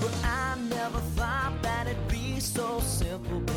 [0.00, 3.54] Well, I never thought that it'd be so simple, but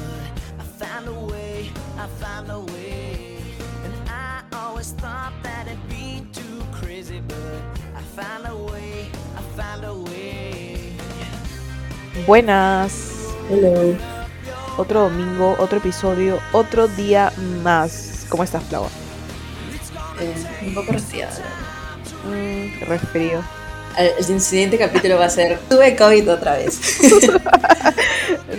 [0.59, 3.37] I found a way, I found a way.
[3.83, 7.61] And I always thought that it'd be too crazy, but
[7.95, 10.95] I found a way, I found a way.
[12.25, 13.33] Buenas.
[13.49, 13.95] Hello.
[14.77, 17.31] Otro domingo, otro episodio, otro día
[17.63, 18.25] más.
[18.29, 18.89] ¿Cómo estás, Flava?
[20.19, 20.33] Eh,
[20.67, 21.31] un poco resfriada.
[22.25, 23.43] Mm, resfrío.
[23.97, 26.99] El, siguiente capítulo va a ser Tuve COVID otra vez.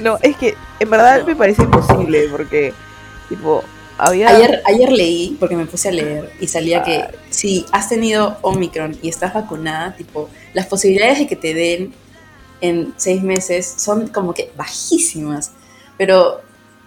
[0.03, 2.73] No, es que en verdad me parece imposible porque,
[3.29, 3.63] tipo,
[3.99, 4.29] había.
[4.29, 8.97] ayer, ayer leí, porque me puse a leer, y salía que si has tenido Omicron
[9.03, 11.95] y estás vacunada, tipo, las posibilidades de que te den
[12.61, 15.53] en seis meses son como que bajísimas.
[15.97, 16.41] Pero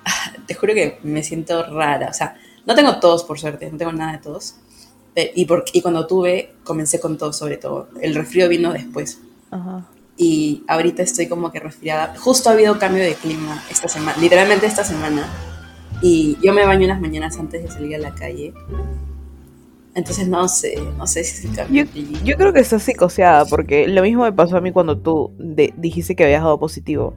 [0.05, 2.09] ah, te juro que me siento rara.
[2.09, 2.35] O sea,
[2.65, 4.55] no tengo tos, por suerte, no tengo nada de tos.
[5.19, 7.89] Pe- Y, por- y cuando tuve, comencé con tos sobre todo.
[8.01, 9.19] El resfrío vino después.
[9.51, 9.85] Ajá.
[10.21, 12.13] y ahorita estoy como que resfriada.
[12.17, 15.27] Justo ha habido cambio de clima esta semana, literalmente esta semana.
[16.01, 18.53] Y yo me baño unas mañanas antes de salir a la calle.
[19.95, 23.45] Entonces no sé, no sé si es el cambio Yo, yo creo que estás psicoseada
[23.45, 27.15] porque lo mismo me pasó a mí cuando tú de- dijiste que habías dado positivo.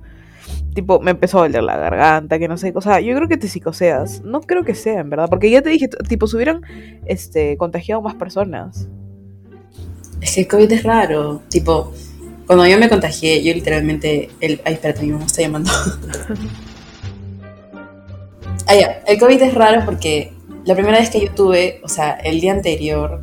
[0.75, 3.37] Tipo, me empezó a doler la garganta, que no sé, o sea, yo creo que
[3.37, 4.23] te psicoseas.
[4.23, 6.63] No creo que sea, en verdad, porque ya te dije, tipo, se hubieran
[7.05, 8.89] este, contagiado más personas.
[10.21, 11.43] Es que el COVID es raro.
[11.51, 11.93] Tipo,
[12.47, 14.31] cuando yo me contagié, yo literalmente...
[14.41, 15.71] El, ay, espérate, mi mamá está llamando.
[18.67, 19.03] ah, ya.
[19.07, 20.33] El COVID es raro porque
[20.65, 23.21] la primera vez que yo tuve, o sea, el día anterior,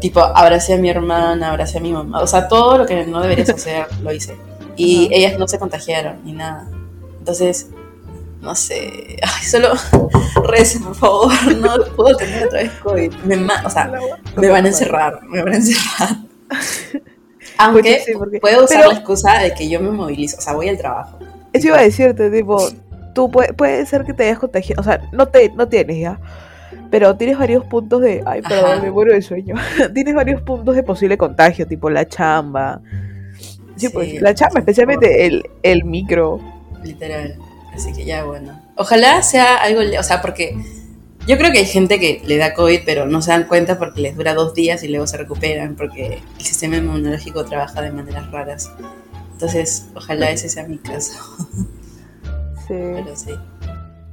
[0.00, 2.22] tipo, abracé a mi hermana, abracé a mi mamá.
[2.22, 4.36] O sea, todo lo que no deberías hacer, lo hice.
[4.76, 6.68] Y ellas no se contagiaron ni nada.
[7.18, 7.68] Entonces,
[8.40, 9.16] no sé.
[9.22, 9.70] Ay, solo
[10.44, 11.32] recen, por favor.
[11.60, 13.12] No puedo tener otra vez COVID.
[13.24, 13.90] Me o sea,
[14.36, 16.16] me van a encerrar, me van a encerrar.
[17.58, 20.40] Aunque Pues sí, porque- puedo usar pero- la excusa de que yo me movilizo, o
[20.40, 21.18] sea, voy al trabajo.
[21.52, 22.58] Eso iba a decirte, tipo,
[23.14, 26.20] tú puede, puede ser que te hayas contagiado, o sea, no te no tienes ya,
[26.90, 28.82] pero tienes varios puntos de, ay, perdón, Ajá.
[28.82, 29.54] me muero de sueño.
[29.94, 32.82] tienes varios puntos de posible contagio, tipo la chamba.
[33.76, 36.40] Sí, Sí, pues, la chamba, especialmente el, el micro.
[36.82, 37.38] Literal.
[37.74, 38.60] Así que ya, bueno.
[38.76, 40.56] Ojalá sea algo, o sea, porque
[41.26, 44.00] yo creo que hay gente que le da COVID, pero no se dan cuenta porque
[44.00, 48.30] les dura dos días y luego se recuperan, porque el sistema inmunológico trabaja de maneras
[48.30, 48.70] raras.
[49.32, 51.12] Entonces, ojalá ese sea mi caso.
[52.66, 52.68] Sí.
[52.68, 53.32] Pero sí.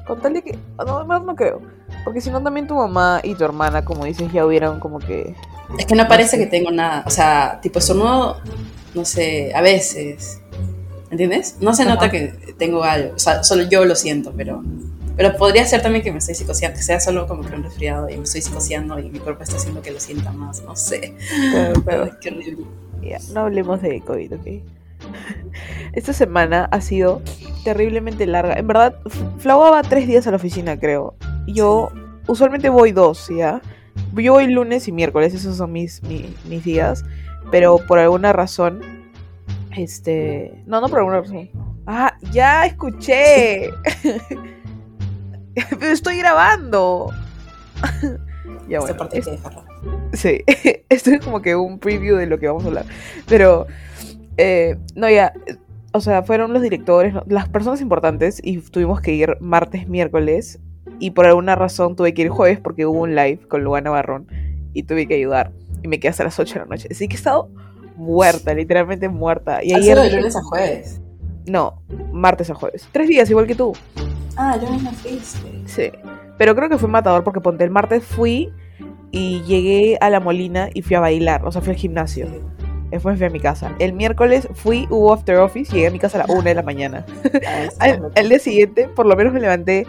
[0.06, 1.62] Con tal de que, no, no creo.
[2.04, 5.36] Porque si no, también tu mamá y tu hermana, como dices, ya hubieran como que...
[5.78, 7.04] Es que no parece que tengo nada.
[7.06, 8.42] O sea, tipo estornudo,
[8.94, 10.40] no sé, a veces.
[11.12, 11.58] ¿Entiendes?
[11.62, 11.94] No se Ajá.
[11.96, 13.14] nota que tengo algo.
[13.16, 14.64] O sea, solo yo lo siento, pero.
[15.16, 18.10] Pero podría ser también que me estoy psicoseando, que sea solo como que un resfriado
[18.10, 20.64] y me estoy psicoseando y mi cuerpo está haciendo que lo sienta más.
[20.64, 21.14] No sé.
[21.86, 22.66] Pero qué horrible.
[23.04, 24.48] Ya, no hablemos de COVID, ¿ok?
[25.94, 27.22] Esta semana ha sido
[27.64, 28.54] terriblemente larga.
[28.56, 28.96] En verdad,
[29.38, 31.16] Flau va tres días a la oficina, creo.
[31.48, 31.92] Yo
[32.28, 33.62] usualmente voy dos, ¿ya?
[34.16, 37.04] Yo voy lunes y miércoles, esos son mis, mi- mis días.
[37.54, 38.82] Pero por alguna razón,
[39.78, 40.64] este...
[40.66, 41.52] No, no por alguna razón.
[41.86, 43.70] Ah, ya escuché.
[45.70, 47.12] Pero estoy grabando.
[48.68, 48.98] ya bueno.
[48.98, 49.38] parte es- que.
[50.14, 50.42] Sí,
[50.90, 52.86] esto es como que un preview de lo que vamos a hablar.
[53.28, 53.68] Pero,
[54.38, 55.32] eh, no, ya,
[55.92, 60.60] o sea, fueron los directores, las personas importantes y tuvimos que ir martes, miércoles
[60.98, 64.26] y por alguna razón tuve que ir jueves porque hubo un live con Luana Barrón
[64.74, 65.52] y tuve que ayudar
[65.84, 66.88] y me quedé hasta las 8 de la noche.
[66.90, 67.50] Así que he estado
[67.96, 69.64] muerta, literalmente muerta.
[69.64, 69.98] Y ayer...
[69.98, 71.02] de lunes a jueves.
[71.46, 72.88] No, martes a jueves.
[72.92, 73.74] Tres días, igual que tú.
[74.38, 75.50] Ah, yo misma fuiste.
[75.66, 75.92] Sí.
[76.38, 78.52] Pero creo que fue matador porque ponte el martes fui
[79.12, 82.28] y llegué a la Molina y fui a bailar, o sea, fui al gimnasio.
[82.90, 83.76] Después fui a mi casa.
[83.80, 86.64] El miércoles fui, hubo after office, llegué a mi casa a la una de la
[86.64, 87.06] mañana.
[87.80, 89.88] Al, al día siguiente, por lo menos me levanté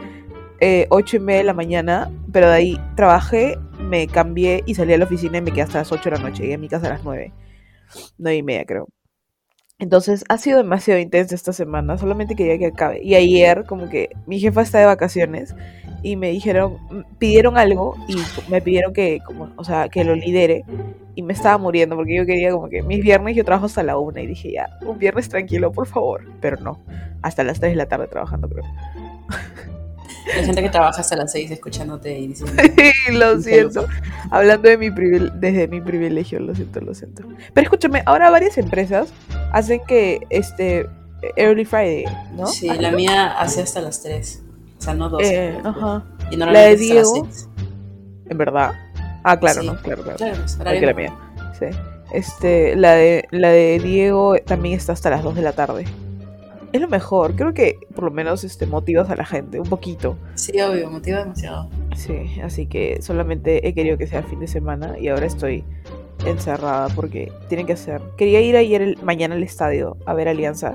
[0.60, 4.92] eh, ocho y media de la mañana, pero de ahí trabajé, me cambié y salí
[4.92, 6.42] a la oficina y me quedé hasta las 8 de la noche.
[6.42, 7.32] Llegué a mi casa a las nueve,
[8.18, 8.88] nueve y media creo.
[9.78, 13.02] Entonces ha sido demasiado intensa esta semana, solamente quería que acabe.
[13.02, 15.54] Y ayer, como que mi jefa está de vacaciones
[16.02, 18.16] y me dijeron, mm, pidieron algo y
[18.50, 20.64] me pidieron que, como, o sea, que lo lidere.
[21.16, 23.98] Y me estaba muriendo porque yo quería como que mis viernes yo trabajo hasta la
[23.98, 26.24] una y dije ya, un viernes tranquilo, por favor.
[26.40, 26.80] Pero no,
[27.22, 28.64] hasta las 3 de la tarde trabajando creo.
[30.36, 32.62] Hay gente que trabaja hasta las 6 escuchándote y diciendo.
[33.12, 33.86] lo siento.
[34.30, 37.24] Hablando de mi desde mi privilegio, lo siento, lo siento.
[37.52, 39.12] Pero escúchame, ahora varias empresas
[39.52, 40.88] hacen que este
[41.36, 42.04] Early Friday,
[42.36, 42.46] ¿no?
[42.46, 44.42] Sí, la mía hace hasta las 3.
[44.78, 45.34] O sea, no 12.
[45.34, 46.04] Eh, ajá.
[46.30, 47.28] Y La de Diego.
[47.30, 47.48] 6.
[48.30, 48.72] En verdad.
[49.22, 49.66] Ah, claro, Sí.
[49.66, 50.18] no, claro, claro.
[50.18, 51.14] Claro, horario que la mía.
[51.58, 51.66] Sí.
[52.12, 55.84] Este, la de, la de Diego también está hasta las 2 de la tarde.
[56.74, 60.16] Es lo mejor, creo que por lo menos este, motivas a la gente, un poquito.
[60.34, 61.70] Sí, obvio, motiva demasiado.
[61.94, 65.62] Sí, así que solamente he querido que sea el fin de semana y ahora estoy
[66.26, 68.02] encerrada porque tienen que hacer.
[68.16, 70.74] Quería ir ayer el, mañana al estadio a ver Alianza,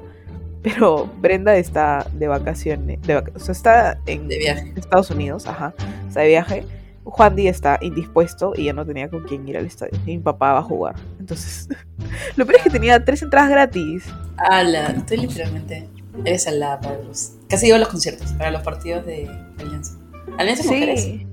[0.61, 4.71] pero Brenda está de vacaciones, de vac- o sea, está en De viaje.
[4.77, 5.73] Estados Unidos, ajá,
[6.07, 6.63] está de viaje.
[7.09, 9.97] Juan Di está indispuesto y ya no tenía con quién ir al estadio.
[10.05, 10.95] Y mi papá va a jugar.
[11.19, 11.67] Entonces,
[12.35, 14.05] lo peor es que tenía tres entradas gratis.
[14.37, 15.89] Ala, estoy literalmente.
[16.25, 17.33] Eres al lado para los.
[17.47, 19.29] Casi digo los conciertos, para los partidos de
[19.59, 19.97] Alianza.
[20.37, 21.01] Alianza Mujeres.
[21.01, 21.27] Sí,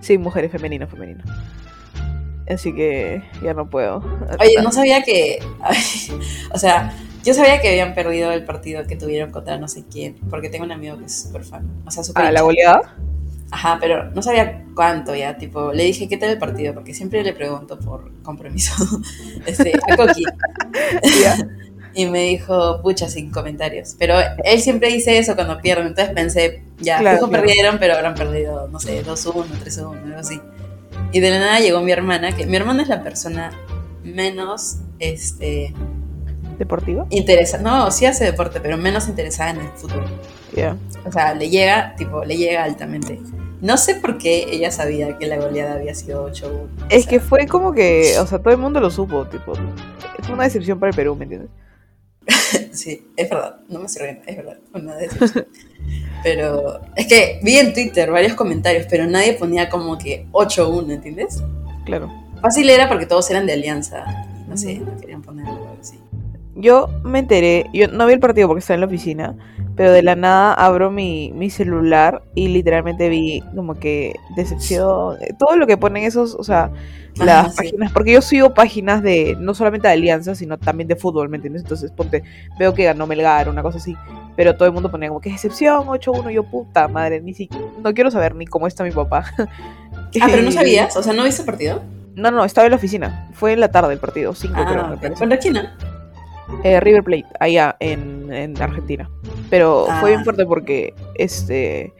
[0.00, 1.22] sí, mujeres, femenino, femenino.
[2.48, 4.02] Así que ya no puedo.
[4.40, 5.38] Oye, no sabía que.
[6.52, 6.92] o sea,
[7.24, 10.64] yo sabía que habían perdido el partido que tuvieron contra no sé quién, porque tengo
[10.64, 11.68] un amigo que es súper fan.
[11.86, 12.24] O sea, súper.
[12.24, 12.96] Ah, la goleada.
[13.54, 16.72] Ajá, pero no sabía cuánto ya, tipo, le dije, ¿qué tal el partido?
[16.72, 18.72] Porque siempre le pregunto por compromiso
[19.46, 20.24] este, a Coqui.
[21.22, 21.36] Ya.
[21.94, 23.96] Y me dijo, pucha, sin comentarios.
[23.98, 24.14] Pero
[24.44, 27.30] él siempre dice eso cuando pierde, entonces pensé, ya, Claro, claro.
[27.30, 30.40] perdieron, pero habrán perdido, no sé, 2-1, 3-1, algo así.
[31.12, 33.52] Y de la nada llegó mi hermana, que mi hermana es la persona
[34.02, 35.74] menos, este,
[36.58, 37.06] ¿Deportiva?
[37.10, 40.06] interesada, no, sí hace deporte, pero menos interesada en el fútbol.
[40.54, 40.76] Ya.
[41.06, 43.20] O sea, le llega, tipo, le llega altamente.
[43.60, 46.46] No sé por qué ella sabía que la goleada había sido 8-1.
[46.46, 49.54] O Es sea, que fue como que, o sea, todo el mundo lo supo, tipo.
[50.22, 51.50] Fue una decepción para el Perú, ¿me entiendes?
[52.72, 55.46] Sí, es verdad, no me riendo, es verdad, una decepción.
[56.22, 61.42] pero es que vi en Twitter varios comentarios, pero nadie ponía como que 8-1, ¿entiendes?
[61.84, 62.10] Claro.
[62.40, 64.04] Fácil era porque todos eran de alianza.
[64.48, 65.98] No sé, no querían poner algo así.
[66.54, 69.36] Yo me enteré, yo no vi el partido porque estaba en la oficina,
[69.76, 75.32] pero de la nada abro mi, mi celular y literalmente vi como que decepción, eh,
[75.38, 76.70] todo lo que ponen esos, o sea,
[77.16, 77.56] las sí.
[77.56, 81.36] páginas, porque yo sigo páginas de, no solamente de alianza, sino también de fútbol, ¿me
[81.36, 81.62] entiendes?
[81.62, 82.22] Entonces, ponte,
[82.58, 83.96] veo que ganó Melgar, una cosa así,
[84.36, 87.48] pero todo el mundo ponía como que decepción, 8-1, yo puta madre, ni si,
[87.82, 89.24] no quiero saber ni cómo está mi papá.
[90.20, 91.82] Ah, pero no sabías, o sea, ¿no viste el partido?
[92.14, 94.88] No, no, estaba en la oficina, fue en la tarde el partido, 5 creo, Ah,
[94.88, 95.00] me ok.
[95.00, 95.20] parece.
[95.20, 95.56] ¿Contra quién?
[96.64, 99.10] Eh, River Plate, allá en, en Argentina.
[99.50, 99.98] Pero Ah.
[100.00, 101.92] fue bien fuerte porque este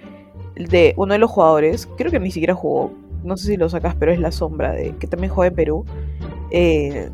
[0.56, 2.92] de uno de los jugadores, creo que ni siquiera jugó,
[3.24, 5.84] no sé si lo sacas, pero es la sombra de que también juega en Perú.
[6.50, 7.08] eh,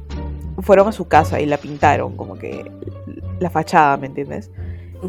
[0.62, 2.68] fueron a su casa y la pintaron como que
[3.38, 4.50] la fachada, ¿me entiendes?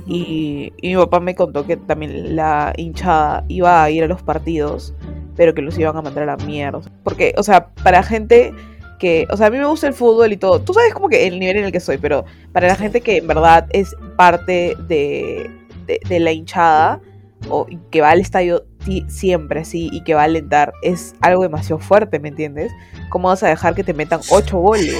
[0.06, 4.22] Y, y mi papá me contó que también la hinchada iba a ir a los
[4.22, 4.94] partidos,
[5.36, 6.82] pero que los iban a mandar a la mierda.
[7.04, 8.54] Porque, o sea, para gente
[9.00, 11.28] que, o sea, a mí me gusta el fútbol y todo, tú sabes como que
[11.28, 14.76] el nivel en el que soy, pero para la gente que en verdad es parte
[14.88, 15.50] de,
[15.88, 17.02] de, de la hinchada
[17.48, 18.66] o que va al estadio
[19.08, 22.72] siempre así y que va a alentar, es algo demasiado fuerte, ¿me entiendes?
[23.10, 24.98] ¿Cómo vas a dejar que te metan ocho goles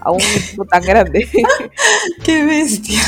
[0.00, 1.28] a un equipo tan grande?
[2.24, 3.00] ¡Qué bestia!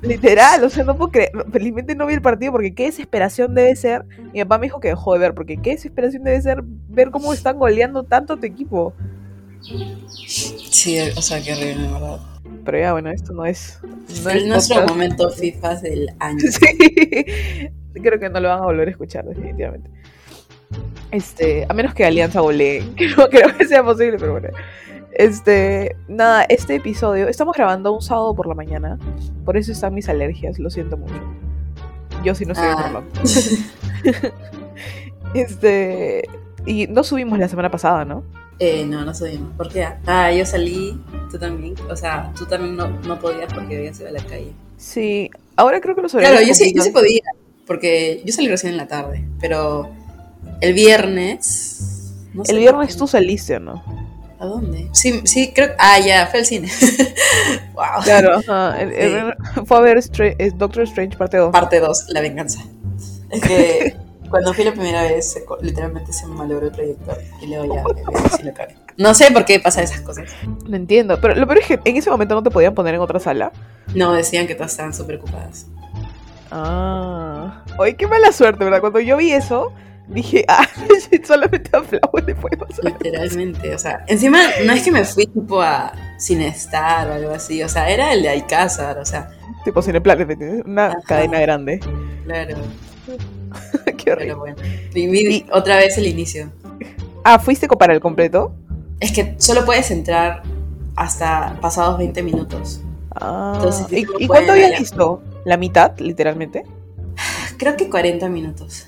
[0.00, 1.32] Literal, o sea, no puedo creer.
[1.50, 4.04] Felizmente no vi el partido porque qué desesperación debe ser.
[4.32, 7.32] Mi papá me dijo que dejó de ver porque qué desesperación debe ser ver cómo
[7.32, 8.94] están goleando tanto a tu equipo.
[9.60, 12.18] Sí, o sea, qué horrible, de verdad.
[12.64, 13.78] Pero ya, bueno, esto no es.
[14.24, 16.38] No es nuestro momento FIFA del año.
[16.50, 18.00] Sí.
[18.02, 19.90] Creo que no lo van a volver a escuchar, definitivamente.
[21.10, 24.48] Este, a menos que Alianza golee, que no creo que sea posible, pero bueno.
[25.12, 28.98] Este, nada, este episodio, estamos grabando un sábado por la mañana,
[29.44, 31.14] por eso están mis alergias, lo siento mucho.
[32.22, 33.02] Yo sí no estoy Ah.
[34.04, 34.32] enferma.
[35.34, 36.26] Este,
[36.64, 38.22] y no subimos la semana pasada, ¿no?
[38.60, 39.52] Eh, no, no subimos.
[39.56, 39.86] ¿Por qué?
[40.06, 41.00] Ah, yo salí,
[41.30, 41.74] tú también.
[41.88, 44.52] O sea, tú también no, no podías porque habías ido a la calle.
[44.76, 47.22] Sí, ahora creo que lo Claro, yo sí, yo sí podía,
[47.66, 49.88] porque yo salí recién en la tarde, pero
[50.60, 52.12] el viernes...
[52.34, 53.84] no El viernes tú saliste, ¿o no?
[54.40, 54.88] ¿A dónde?
[54.92, 55.70] Sí, sí, creo...
[55.78, 56.68] Ah, ya, fue al cine.
[57.74, 58.02] wow.
[58.04, 59.34] Claro, ajá, el- el-
[59.66, 61.50] fue a ver eh, Doctor Strange parte 2.
[61.50, 62.60] Parte 2, la venganza.
[63.30, 63.96] Es que
[64.28, 67.82] cuando fui la primera vez, se literalmente se me malogró el proyector y luego ya,
[68.36, 68.76] sí lo acabé.
[68.96, 70.30] No sé por qué pasan esas cosas.
[70.66, 73.00] No entiendo, pero lo peor es que en ese momento no te podían poner en
[73.00, 73.52] otra sala.
[73.94, 75.66] No, decían que todas estaban súper ocupadas.
[76.50, 77.62] Ah.
[77.78, 78.80] Oye, qué mala suerte, ¿verdad?
[78.80, 79.72] Cuando yo vi eso,
[80.08, 80.66] dije, ah,
[81.24, 82.84] solamente a Flower le puede pasar.
[82.84, 87.62] Literalmente, o sea, encima no es que me fui tipo a Cinestar o algo así,
[87.62, 89.30] o sea, era el de Alcázar, o sea,
[89.64, 90.64] Tipo Cineplanet.
[90.64, 91.00] Una Ajá.
[91.06, 91.80] cadena grande.
[92.24, 92.56] claro,
[94.16, 94.54] qué horrible.
[94.92, 95.46] pero bueno.
[95.52, 96.50] Otra vez el inicio.
[97.24, 98.52] Ah, ¿fuiste para el completo?
[99.00, 100.42] Es que solo puedes entrar
[100.96, 102.80] hasta pasados 20 minutos.
[103.14, 103.52] Ah.
[103.56, 104.78] Entonces, ¿Y, no cuánto habías allá.
[104.78, 105.22] visto?
[105.44, 106.64] ¿La mitad, literalmente?
[107.58, 108.86] Creo que 40 minutos,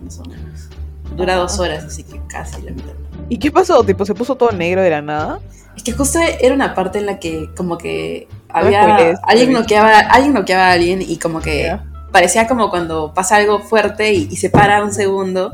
[0.00, 0.68] más o menos.
[1.16, 1.38] Dura Ah.
[1.38, 2.92] dos horas, así que casi la mitad.
[3.28, 3.82] ¿Y qué pasó?
[3.84, 5.40] Tipo, se puso todo negro de la nada.
[5.76, 9.52] Es que justo era una parte en la que como que No había spoilees, alguien
[9.52, 11.78] noqueaba, alguien noqueaba a alguien y como que.
[12.12, 15.52] Parecía como cuando pasa algo fuerte y, y se para un segundo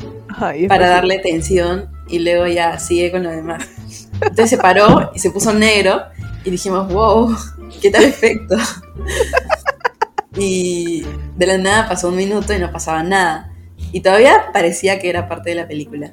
[0.68, 3.66] para darle tensión y luego ya sigue con lo demás.
[4.14, 6.02] Entonces se paró y se puso negro
[6.44, 7.34] y dijimos, wow,
[7.80, 8.56] qué tal efecto.
[10.38, 11.02] Y
[11.36, 13.52] de la nada pasó un minuto y no pasaba nada.
[13.92, 16.12] Y todavía parecía que era parte de la película.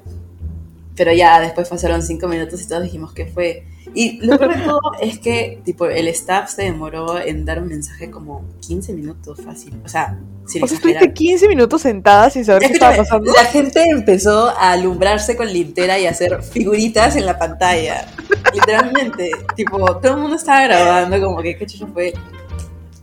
[0.95, 3.67] Pero ya después pasaron cinco minutos y todos dijimos que fue.
[3.93, 7.67] Y lo peor de todo es que tipo, el staff se demoró en dar un
[7.67, 9.79] mensaje como 15 minutos fácil.
[9.85, 13.31] O sea, sin O sea, estuviste 15 minutos sentada sin saber qué estaba pasando.
[13.33, 18.07] La gente empezó a alumbrarse con lintera y a hacer figuritas en la pantalla.
[18.53, 19.31] Literalmente.
[19.55, 22.13] tipo, todo el mundo estaba grabando, como que qué chucho fue.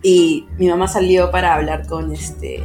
[0.02, 2.62] Y mi mamá salió para hablar con este.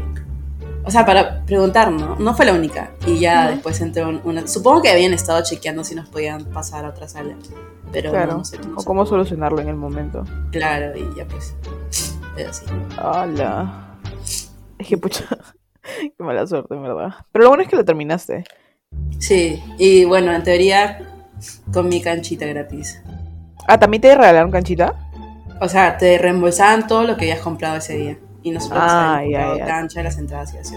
[0.86, 2.16] O sea, para preguntar, ¿no?
[2.18, 2.92] No fue la única.
[3.08, 4.48] Y ya después entró un- una.
[4.48, 7.36] Supongo que habían estado chequeando si nos podían pasar a otra sala.
[7.92, 8.34] Pero Claro.
[8.34, 8.76] no, no sé cómo.
[8.78, 10.24] O cómo solucionarlo en el momento.
[10.52, 11.56] Claro, y ya pues.
[12.36, 12.66] Pero sí.
[13.04, 13.98] Hola.
[14.78, 15.26] Es que pucha.
[16.18, 17.10] Qué mala suerte, en verdad.
[17.32, 18.44] Pero lo bueno es que lo terminaste.
[19.20, 21.00] Sí, y bueno, en teoría,
[21.74, 23.02] con mi canchita gratis.
[23.68, 24.96] Ah, ¿también te regalaron canchita?
[25.62, 28.18] O sea, te reembolsaban todo lo que habías comprado ese día.
[28.46, 29.66] Y nosotros Ah, ya, comprado ya.
[29.66, 30.76] cancha, las entradas y así.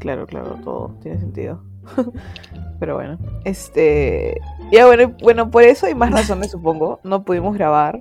[0.00, 1.62] Claro, claro, todo tiene sentido.
[2.80, 4.40] Pero bueno, este.
[4.72, 6.98] Ya bueno, bueno, por eso hay más razones, supongo.
[7.04, 8.00] No pudimos grabar.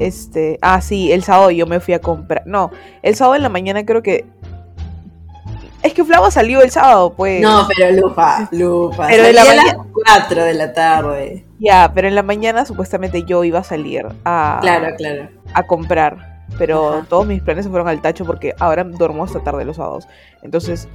[0.00, 0.58] Este.
[0.60, 2.42] Ah, sí, el sábado yo me fui a comprar.
[2.46, 2.70] No,
[3.02, 4.24] el sábado en la mañana creo que.
[5.82, 7.40] Es que Flava salió el sábado, pues.
[7.40, 9.06] No, pero lupa, lupa.
[9.08, 11.44] Pero de la Salí a las mañana- 4 de la tarde.
[11.60, 15.28] Ya, pero en la mañana supuestamente yo iba a salir a, Claro, claro.
[15.54, 16.29] a comprar.
[16.58, 17.06] Pero Ajá.
[17.08, 20.06] todos mis planes se fueron al tacho porque ahora duermo hasta tarde los sábados.
[20.42, 20.88] Entonces,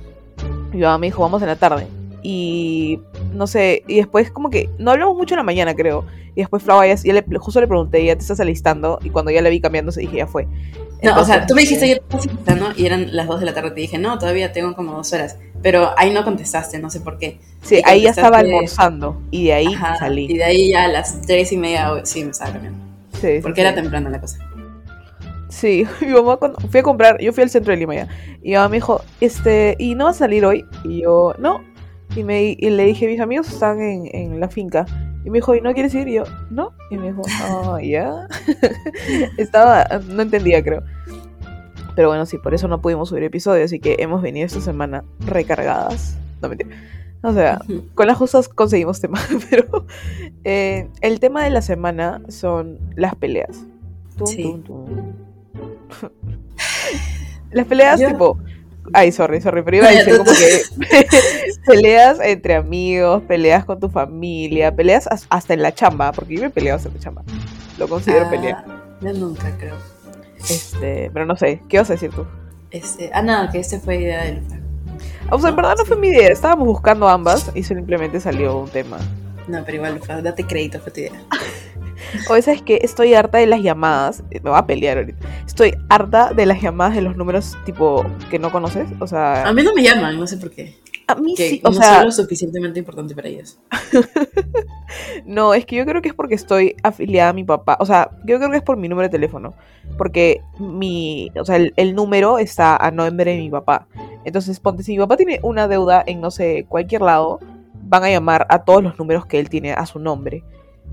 [0.71, 1.87] mi mamá me dijo, vamos en la tarde.
[2.21, 2.99] Y
[3.33, 6.05] no sé, y después como que no hablamos mucho en la mañana, creo.
[6.35, 8.99] Y después Flava ya, ya le, justo le pregunté, ya te estás alistando.
[9.03, 10.47] Y cuando ya la vi cambiándose, dije, ya fue.
[11.03, 13.39] No, o sea, Entonces, tú me dijiste, yo te estaba citando y eran las 2
[13.39, 13.71] de la tarde.
[13.71, 15.37] Te dije, no, todavía tengo como dos horas.
[15.61, 17.39] Pero ahí no contestaste, no sé por qué.
[17.61, 19.21] Sí, ahí ya estaba almorzando.
[19.31, 20.25] Y de ahí Ajá, salí.
[20.29, 22.79] Y de ahí ya a las 3 y media, sí, me estaba cambiando.
[23.21, 23.67] Sí, Porque sí.
[23.67, 24.39] era temprano la cosa.
[25.49, 28.07] Sí, mi mamá cuando fui a comprar, yo fui al centro de Lima ya.
[28.41, 30.65] Y mi mamá me dijo, este, ¿y no vas a salir hoy?
[30.83, 31.61] Y yo, no.
[32.15, 34.85] Y, me, y le dije, mis amigos están en, en la finca.
[35.25, 36.07] Y me dijo, ¿y no quieres ir?
[36.07, 36.71] Y yo, no.
[36.91, 38.27] Y me dijo, oh, ya.
[39.37, 40.83] Estaba, no entendía, creo.
[41.95, 43.65] Pero bueno, sí, por eso no pudimos subir episodio.
[43.65, 46.17] Así que hemos venido esta semana recargadas.
[46.41, 46.69] No mentira.
[47.23, 47.59] O sea,
[47.95, 49.85] con las justas conseguimos tema, pero
[50.43, 53.65] eh, el tema de la semana son las peleas.
[54.15, 54.43] Tum, Sí.
[54.43, 55.13] tum, tum.
[57.51, 58.37] Las peleas Yo- tipo...
[58.93, 60.61] Ay, sorry, sorry, pero iba a decir como que
[61.65, 66.41] peleas entre amigos, peleas con tu familia, peleas as- hasta en la chamba, porque yo
[66.41, 67.23] me he peleado hasta en la chamba.
[67.79, 68.65] Lo considero Ah, pelea.
[69.01, 69.75] Yo nunca creo.
[70.37, 72.27] Este, pero no sé, ¿qué vas a decir tú?
[72.69, 74.55] Este, ah, no, que este fue idea de Lupa.
[75.31, 78.69] O sea, en verdad no fue mi idea, estábamos buscando ambas y simplemente salió un
[78.69, 78.97] tema.
[79.47, 81.11] No, pero igual, date crédito, fue tu idea.
[82.29, 84.23] O esa es que estoy harta de las llamadas.
[84.31, 85.27] Me va a pelear ahorita.
[85.45, 88.87] Estoy harta de las llamadas de los números tipo que no conoces.
[88.99, 90.75] O sea, A mí no me llaman, no sé por qué.
[91.07, 91.61] a mí Que sí.
[91.63, 93.59] O no sea, soy lo suficientemente importante para ellos.
[95.25, 97.77] no, es que yo creo que es porque estoy afiliada a mi papá.
[97.79, 99.53] O sea, yo creo que es por mi número de teléfono.
[99.97, 103.87] Porque mi, o sea, el, el número está a nombre de mi papá.
[104.25, 107.39] Entonces, ponte, si mi papá tiene una deuda en, no sé, cualquier lado,
[107.85, 110.43] van a llamar a todos los números que él tiene a su nombre.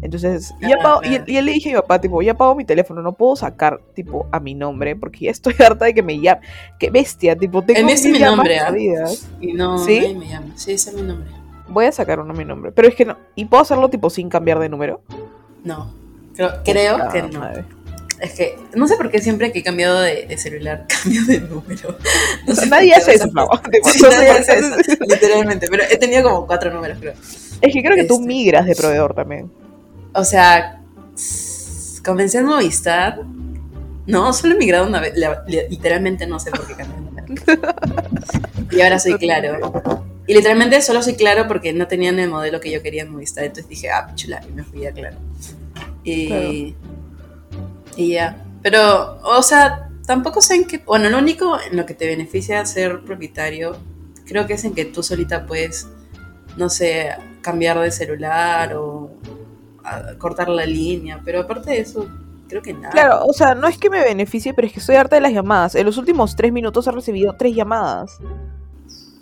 [0.01, 1.23] Entonces, ya Claro, claro.
[1.27, 3.37] y, y él le dije a mi papá, tipo, ya pago mi teléfono, no puedo
[3.37, 6.41] sacar, tipo, a mi nombre, porque ya estoy harta de que me llame.
[6.79, 8.75] Qué bestia, tipo, tengo mil mi nombre, ¿ah?
[9.41, 10.01] Y no, ¿Sí?
[10.01, 10.47] nadie me llama.
[10.57, 11.29] Sí, ese es mi nombre.
[11.69, 12.73] Voy a sacar uno a mi nombre.
[12.73, 13.17] Pero es que no.
[13.37, 15.03] ¿Y puedo hacerlo, tipo, sin cambiar de número?
[15.63, 15.93] No.
[16.35, 17.39] Creo, creo Ah, que no.
[17.41, 17.65] madre.
[18.23, 21.41] Es que no sé por qué siempre que he cambiado de, de celular cambio de
[21.41, 21.99] número.
[22.47, 23.25] No sé Nadie hace eso,
[23.85, 24.77] Sí, no sé nadie hace eso,
[25.09, 25.67] literalmente.
[25.69, 27.15] Pero he tenido como cuatro números, creo.
[27.61, 28.27] Es que creo que tú Este.
[28.27, 29.51] migras de proveedor también.
[30.15, 30.81] O sea,
[32.05, 33.21] comencé en Movistar.
[34.07, 35.15] No, solo he migrado una vez.
[35.69, 37.63] Literalmente no sé por qué cambié de número.
[38.71, 40.05] Y ahora soy claro.
[40.27, 43.45] Y literalmente solo soy claro porque no tenían el modelo que yo quería en Movistar.
[43.45, 45.17] Entonces dije, ah, chula, y me fui a claro.
[46.05, 46.77] Y, y
[48.63, 50.79] Pero, o sea, tampoco sé en qué.
[50.79, 53.77] Bueno, lo único en lo que te beneficia ser propietario,
[54.27, 55.89] creo que es en que tú solita puedes,
[56.57, 59.11] no sé, cambiar de celular o
[60.19, 61.21] cortar la línea.
[61.25, 62.09] Pero aparte de eso,
[62.49, 62.91] creo que nada.
[62.91, 65.33] Claro, o sea, no es que me beneficie, pero es que estoy harta de las
[65.33, 65.75] llamadas.
[65.75, 68.19] En los últimos tres minutos he recibido tres llamadas.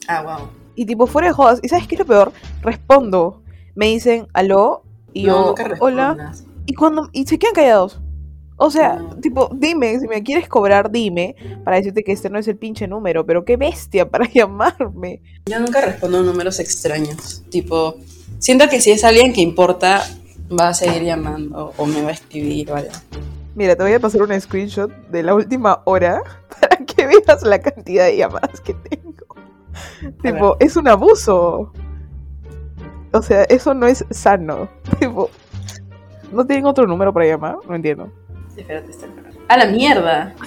[0.06, 0.48] Ah, wow.
[0.74, 1.60] Y tipo, fuera de jodas.
[1.62, 2.32] ¿Y sabes qué es lo peor?
[2.62, 3.42] Respondo.
[3.74, 4.82] me dicen aló
[5.12, 6.32] y No, yo, hola,
[6.66, 8.00] y cuando y se quedan callados.
[8.62, 12.46] O sea, tipo, dime, si me quieres cobrar, dime, para decirte que este no es
[12.46, 15.22] el pinche número, pero qué bestia para llamarme.
[15.46, 17.42] Yo nunca respondo números extraños.
[17.48, 17.96] Tipo,
[18.38, 20.04] siento que si es alguien que importa,
[20.52, 22.90] va a seguir llamando o me va a escribir o algo.
[23.54, 26.22] Mira, te voy a pasar un screenshot de la última hora
[26.60, 29.24] para que veas la cantidad de llamadas que tengo.
[30.22, 31.72] Tipo, es un abuso.
[33.10, 34.68] O sea, eso no es sano.
[35.00, 35.30] Tipo,
[36.30, 37.56] ¿no tienen otro número para llamar?
[37.66, 38.12] No entiendo.
[38.60, 39.06] Espérate, está.
[39.48, 40.34] ¡A la mierda!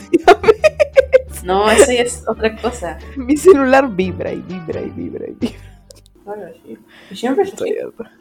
[1.44, 2.98] No, eso ya es otra cosa.
[3.18, 5.82] Mi celular vibra y vibra y vibra y vibra.
[6.26, 6.78] Ahora sí.
[7.12, 8.12] Y siempre es Estoy harta.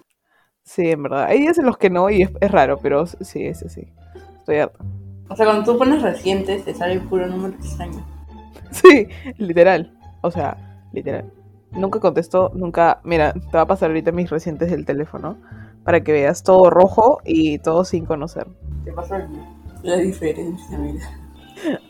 [0.64, 1.26] Sí, en verdad.
[1.26, 3.86] Hay días en los que no y es, es raro, pero sí, ese sí.
[4.38, 4.84] Estoy harta.
[5.28, 8.04] O sea, cuando tú pones recientes, te sale puro número extraño.
[8.72, 9.06] Sí,
[9.38, 9.96] literal.
[10.22, 10.56] O sea,
[10.92, 11.30] literal.
[11.70, 13.00] Nunca contesto, nunca.
[13.04, 15.36] Mira, te va a pasar ahorita mis recientes del teléfono
[15.84, 18.46] para que veas todo rojo y todo sin conocer.
[18.84, 19.28] Te pasa
[19.82, 21.04] la diferencia, mira.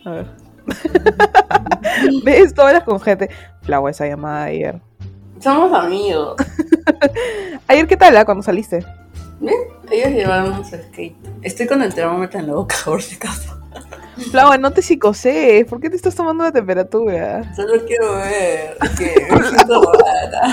[0.05, 0.27] A ver.
[2.25, 2.55] ¿Ves?
[2.55, 3.31] Todas las con gente.
[3.63, 4.81] Flau, esa llamada de ayer.
[5.41, 6.37] Somos amigos.
[7.67, 8.17] Ayer, ¿qué tal?
[8.17, 8.85] ah, Cuando saliste.
[9.41, 9.55] ¿Ven?
[9.91, 11.17] Ellos llevaron su skate.
[11.43, 13.59] Estoy con el termómetro en la boca, por si acaso.
[14.31, 15.67] Flau, no te psicosees.
[15.67, 17.53] ¿Por qué te estás tomando la temperatura?
[17.57, 18.77] Solo quiero ver.
[18.97, 20.53] Que me siento rara.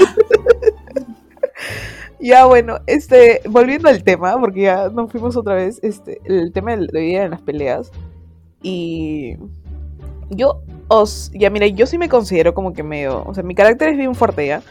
[2.20, 6.76] Ya, bueno, este, volviendo al tema, porque ya nos fuimos otra vez, este, el tema
[6.76, 7.92] de de vida en las peleas.
[8.62, 9.38] Y
[10.30, 13.90] yo os, ya mira, yo sí me considero como que medio, o sea, mi carácter
[13.90, 14.62] es bien fuerte ya.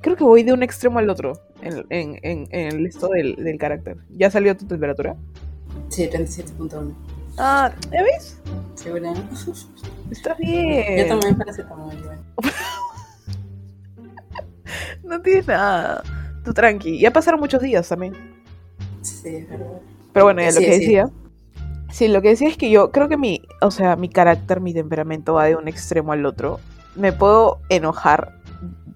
[0.00, 3.34] Creo que voy de un extremo al otro en, en, en, en el esto del,
[3.36, 3.96] del carácter.
[4.16, 5.16] ¿Ya salió tu temperatura?
[5.88, 6.94] Sí, 37.1.
[7.38, 8.40] Ah, ¿ya ves?
[8.76, 9.12] ¿Segura?
[10.10, 10.98] Estás bien.
[10.98, 12.18] Yo también paracetamol, igual.
[15.02, 16.02] No tienes nada.
[16.46, 17.00] Tú tranqui.
[17.00, 18.14] Ya pasaron muchos días también.
[19.02, 19.80] Sí, es verdad.
[20.12, 21.10] Pero bueno, ya lo que decía.
[21.90, 24.72] Sí, lo que decía es que yo creo que mi, o sea, mi carácter, mi
[24.72, 26.60] temperamento va de un extremo al otro.
[26.94, 28.38] Me puedo enojar,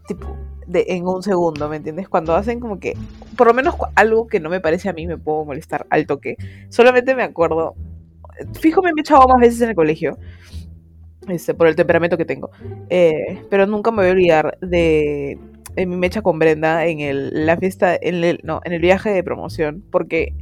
[0.07, 0.37] tipo,
[0.69, 2.09] de, en un segundo, ¿me entiendes?
[2.09, 2.97] Cuando hacen como que,
[3.37, 6.37] por lo menos algo que no me parece a mí, me puedo molestar al toque.
[6.69, 7.75] Solamente me acuerdo,
[8.61, 10.19] fijo me he echado más veces en el colegio,
[11.27, 12.51] este, por el temperamento que tengo.
[12.89, 15.39] Eh, pero nunca me voy a olvidar de,
[15.75, 19.11] de mi mecha con Brenda en el, la fiesta, en el, no, en el viaje
[19.11, 20.33] de promoción, porque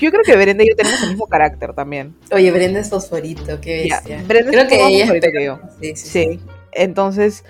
[0.00, 2.14] yo creo que Brenda y yo tenemos el mismo carácter también.
[2.32, 4.22] Oye, Brenda es fosforito, qué Ya, bestia.
[4.26, 5.58] Brenda es Creo un que ella es fosforito que yo.
[5.80, 6.40] Sí, sí, Sí.
[6.76, 7.44] Entonces,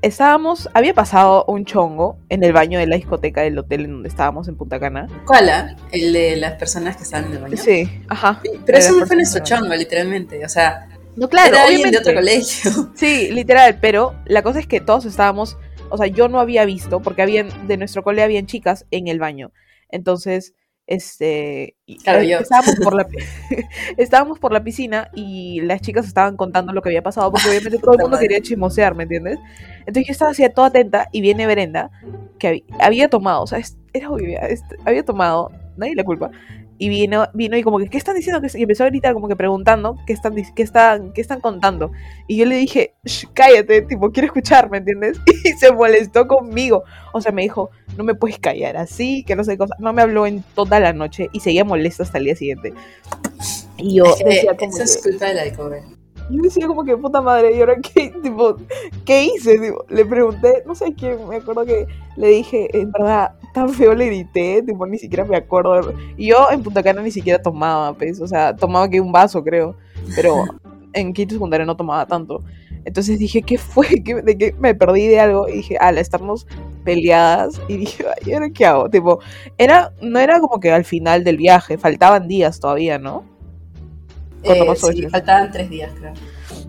[0.00, 4.08] estábamos, había pasado un chongo en el baño de la discoteca del hotel en donde
[4.08, 5.06] estábamos en Punta Cana.
[5.26, 5.50] ¿Cuál?
[5.50, 5.76] ah?
[5.92, 7.56] El de las personas que estaban en el baño.
[7.58, 8.40] Sí, ajá.
[8.64, 10.42] Pero eso no fue nuestro chongo, literalmente.
[10.44, 11.98] O sea, No, claro, era alguien de obviamente.
[11.98, 12.90] otro colegio.
[12.94, 15.58] Sí, literal, pero la cosa es que todos estábamos,
[15.90, 19.18] o sea, yo no había visto, porque habían, de nuestro cole habían chicas en el
[19.18, 19.52] baño.
[19.88, 20.54] Entonces,
[20.86, 23.06] este, Claro, eh, estábamos por la
[23.96, 27.78] estábamos por la piscina y las chicas estaban contando lo que había pasado, porque obviamente
[27.78, 29.38] todo el mundo quería chismosear, ¿me entiendes?
[29.80, 31.90] Entonces yo estaba así toda atenta y viene Brenda,
[32.38, 36.30] que había, había tomado, o sea, es- era obvio, es- había tomado, nadie le culpa,
[36.80, 38.40] y vino, vino y como que, ¿qué están diciendo?
[38.54, 41.92] Y empezó a gritar como que preguntando qué están, qué están, qué están contando.
[42.26, 45.20] Y yo le dije, "Shh, cállate, tipo, quiero escuchar, ¿me entiendes?
[45.44, 46.84] Y se molestó conmigo.
[47.12, 49.74] O sea, me dijo, no me puedes callar así, que no sé qué cosa.
[49.78, 52.72] No me habló en toda la noche y seguía molesta hasta el día siguiente.
[53.76, 55.76] Y yo que decía como eso es culpa del alcohol.
[56.30, 58.10] yo decía como que, puta madre, ¿y ahora qué?
[58.22, 58.56] Tipo,
[59.04, 59.58] ¿qué hice?
[59.58, 63.94] Tipo, le pregunté, no sé quién, me acuerdo que le dije, en verdad, tan feo
[63.94, 65.92] le grité, tipo, ni siquiera me acuerdo.
[66.16, 69.42] Y yo en Punta Cana ni siquiera tomaba, pues, o sea, tomaba que un vaso,
[69.44, 69.76] creo,
[70.14, 70.44] pero
[70.92, 72.42] en quinto secundario no tomaba tanto.
[72.84, 73.86] Entonces dije, ¿qué fue?
[74.04, 75.48] ¿Qué- ¿De qué me perdí de algo?
[75.48, 76.46] Y dije, ala, estamos
[76.84, 77.60] peleadas.
[77.68, 78.88] Y dije, ¿y ahora qué hago?
[78.88, 79.20] Tipo,
[79.58, 83.24] era, no era como que al final del viaje, faltaban días todavía, ¿no?
[84.42, 86.12] ¿Cuándo Eh, pasó sí, faltaban tres días, creo.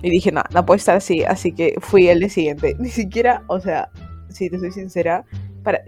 [0.02, 1.24] Y dije, no, no puede estar así.
[1.24, 2.76] Así que fui el día siguiente.
[2.80, 3.90] Ni siquiera, o sea,
[4.30, 5.24] si te soy sincera,
[5.64, 5.82] para.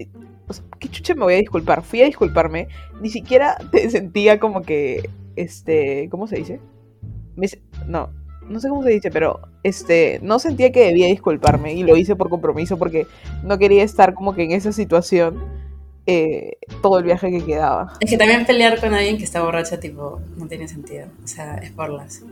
[0.47, 1.83] O sea, ¿qué chucha me voy a disculpar?
[1.83, 2.67] Fui a disculparme.
[3.01, 5.09] Ni siquiera te sentía como que.
[5.35, 6.07] Este.
[6.11, 6.59] ¿Cómo se dice?
[7.35, 7.47] Me
[7.87, 8.11] no,
[8.47, 9.39] no sé cómo se dice, pero.
[9.63, 10.19] Este.
[10.21, 11.73] No sentía que debía disculparme.
[11.73, 13.07] Y lo hice por compromiso porque
[13.43, 15.43] no quería estar como que en esa situación.
[16.05, 17.93] eh, todo el viaje que quedaba.
[17.99, 21.07] Es que también pelear con alguien que está borracha, tipo, no tiene sentido.
[21.23, 22.23] O sea, es por las.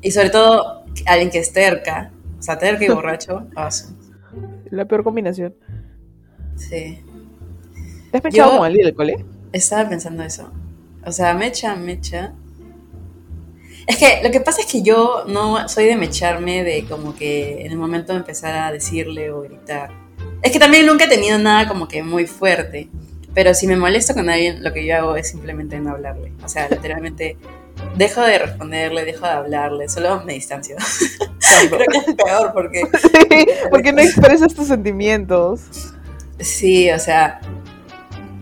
[0.00, 2.12] Y sobre todo, alguien que es terca.
[2.38, 3.46] O sea, terca y borracho.
[3.54, 3.94] paso.
[4.70, 5.54] La peor combinación.
[6.56, 7.00] Sí.
[8.10, 9.24] ¿Te has pensado Yo- con alguien del cole?
[9.52, 10.50] Estaba pensando eso.
[11.04, 12.32] O sea, mecha, mecha.
[13.86, 17.66] Es que lo que pasa es que yo no soy de mecharme de como que
[17.66, 19.90] en el momento de empezar a decirle o gritar.
[20.42, 22.88] Es que también nunca he tenido nada como que muy fuerte.
[23.34, 26.32] Pero si me molesto con alguien, lo que yo hago es simplemente no hablarle.
[26.44, 27.36] O sea, literalmente
[27.96, 30.76] dejo de responderle, dejo de hablarle, solo me distancio.
[31.68, 32.82] Creo que es peor porque...
[33.00, 35.91] Sí, porque no expresas tus sentimientos.
[36.42, 37.40] Sí, o sea,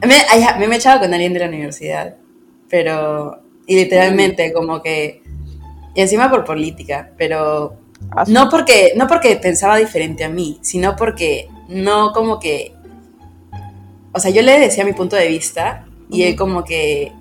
[0.03, 2.17] me, me he echado con alguien de la universidad,
[2.69, 5.23] pero, y literalmente como que,
[5.95, 10.97] y encima por política, pero Ah, no porque, no porque pensaba diferente a mí, sino
[10.97, 12.73] porque no como que,
[14.13, 17.13] o sea, yo le decía mi punto de vista y él como que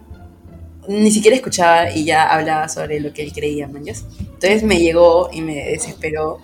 [0.88, 3.66] ni siquiera escuchaba y ya hablaba sobre lo que él creía.
[3.66, 6.40] Entonces me llegó y me desesperó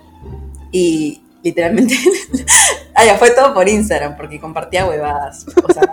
[0.71, 1.95] y literalmente,
[3.05, 5.83] ya fue todo por Instagram porque compartía huevadas, o sea,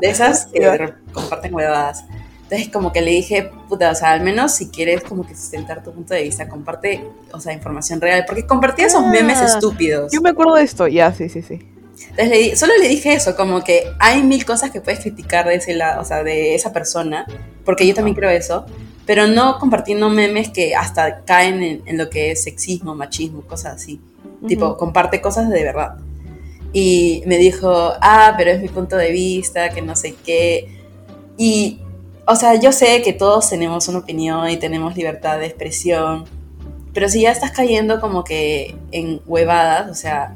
[0.00, 2.04] de esas que comparten huevadas.
[2.42, 5.82] Entonces como que le dije, puta, o sea, al menos si quieres como que sustentar
[5.82, 10.12] tu punto de vista, comparte, o sea, información real, porque compartía esos Ah, memes estúpidos.
[10.12, 11.60] Yo me acuerdo de esto, ya, sí, sí, sí.
[12.10, 15.46] Entonces le di- solo le dije eso, como que hay mil cosas que puedes criticar
[15.48, 17.26] de ese lado, o sea, de esa persona,
[17.64, 18.64] porque yo también creo eso,
[19.06, 23.74] pero no compartiendo memes que hasta caen en, en lo que es sexismo, machismo, cosas
[23.76, 24.00] así.
[24.46, 25.96] Tipo, comparte cosas de verdad.
[26.72, 30.68] Y me dijo, ah, pero es mi punto de vista, que no sé qué.
[31.38, 31.80] Y,
[32.26, 36.24] o sea, yo sé que todos tenemos una opinión y tenemos libertad de expresión,
[36.92, 40.34] pero si ya estás cayendo como que en huevadas, o sea,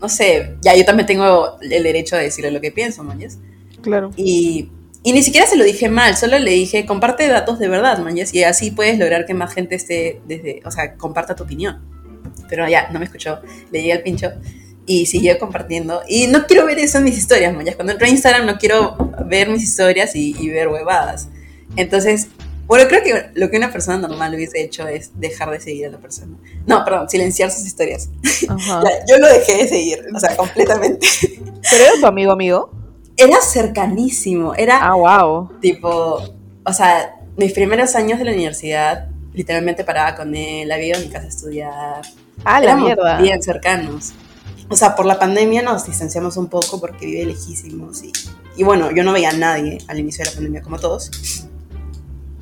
[0.00, 3.38] no sé, ya yo también tengo el derecho de decirle lo que pienso, mañas.
[3.82, 4.10] Claro.
[4.16, 4.68] Y,
[5.02, 8.34] y ni siquiera se lo dije mal, solo le dije, comparte datos de verdad, mañas,
[8.34, 11.80] y así puedes lograr que más gente esté desde, o sea, comparta tu opinión.
[12.48, 14.32] Pero ya, no me escuchó, le llegué al pincho
[14.86, 16.02] y siguió compartiendo.
[16.08, 17.74] Y no quiero ver eso en mis historias, mañas.
[17.76, 21.28] Cuando entro a Instagram no quiero ver mis historias y, y ver huevadas.
[21.76, 22.28] Entonces,
[22.66, 25.90] bueno, creo que lo que una persona normal hubiese hecho es dejar de seguir a
[25.90, 26.36] la persona.
[26.66, 28.10] No, perdón, silenciar sus historias.
[28.48, 28.82] Ajá.
[29.08, 31.06] Yo lo dejé de seguir, o sea, completamente.
[31.70, 32.70] ¿Pero era tu amigo, amigo?
[33.16, 35.60] Era cercanísimo, era Ah, wow.
[35.60, 36.22] tipo,
[36.64, 41.00] o sea, mis primeros años de la universidad, literalmente paraba con él, había ido a
[41.00, 42.02] mi casa a estudiar.
[42.42, 43.20] Ah, la Éramos mierda.
[43.20, 44.14] bien cercanos.
[44.68, 48.12] O sea, por la pandemia nos distanciamos un poco porque vive lejísimos y,
[48.56, 51.46] y bueno, yo no veía a nadie al inicio de la pandemia como todos.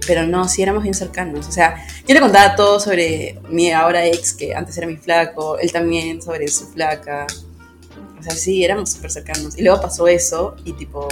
[0.07, 1.49] Pero no, sí éramos bien cercanos.
[1.49, 5.59] O sea, yo le contaba todo sobre mi ahora ex, que antes era mi flaco,
[5.59, 7.27] él también sobre su flaca.
[8.19, 9.59] O sea, sí, éramos súper cercanos.
[9.59, 11.09] Y luego pasó eso y tipo,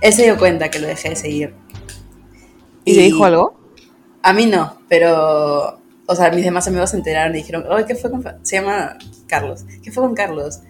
[0.00, 1.54] él se dio cuenta que lo dejé de seguir.
[2.84, 3.65] ¿Y te dijo algo?
[4.28, 8.10] A mí no, pero, o sea, mis demás amigos se enteraron y dijeron, ¿qué fue
[8.10, 8.22] con...
[8.22, 9.64] Fa-?" Se llama Carlos.
[9.82, 10.60] ¿Qué fue con Carlos?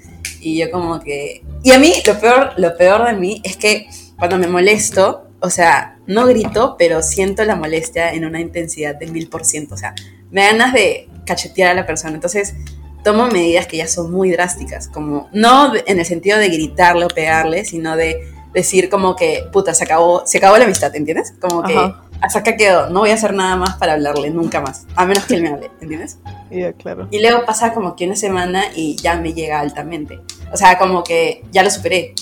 [0.40, 1.42] Y yo como que...
[1.62, 3.88] Y a mí, lo peor, lo peor de mí es que
[4.18, 9.10] cuando me molesto, o sea, no grito, pero siento la molestia en una intensidad del
[9.12, 9.74] mil por ciento.
[9.74, 9.94] O sea,
[10.30, 12.14] me da ganas de cachetear a la persona.
[12.14, 12.54] Entonces,
[13.02, 17.04] tomo medidas que ya son muy drásticas, como no de- en el sentido de gritarle
[17.06, 18.18] o pegarle, sino de
[18.52, 21.34] decir como que, puta, se acabó, se acabó la amistad, ¿entiendes?
[21.40, 21.74] Como que.
[22.20, 25.24] Hasta acá quedó, no voy a hacer nada más para hablarle, nunca más, a menos
[25.24, 26.18] que él me hable, ¿entiendes?
[26.50, 27.08] Ya, claro.
[27.10, 30.20] Y luego pasa como que una semana y ya me llega altamente.
[30.52, 32.14] O sea, como que ya lo superé.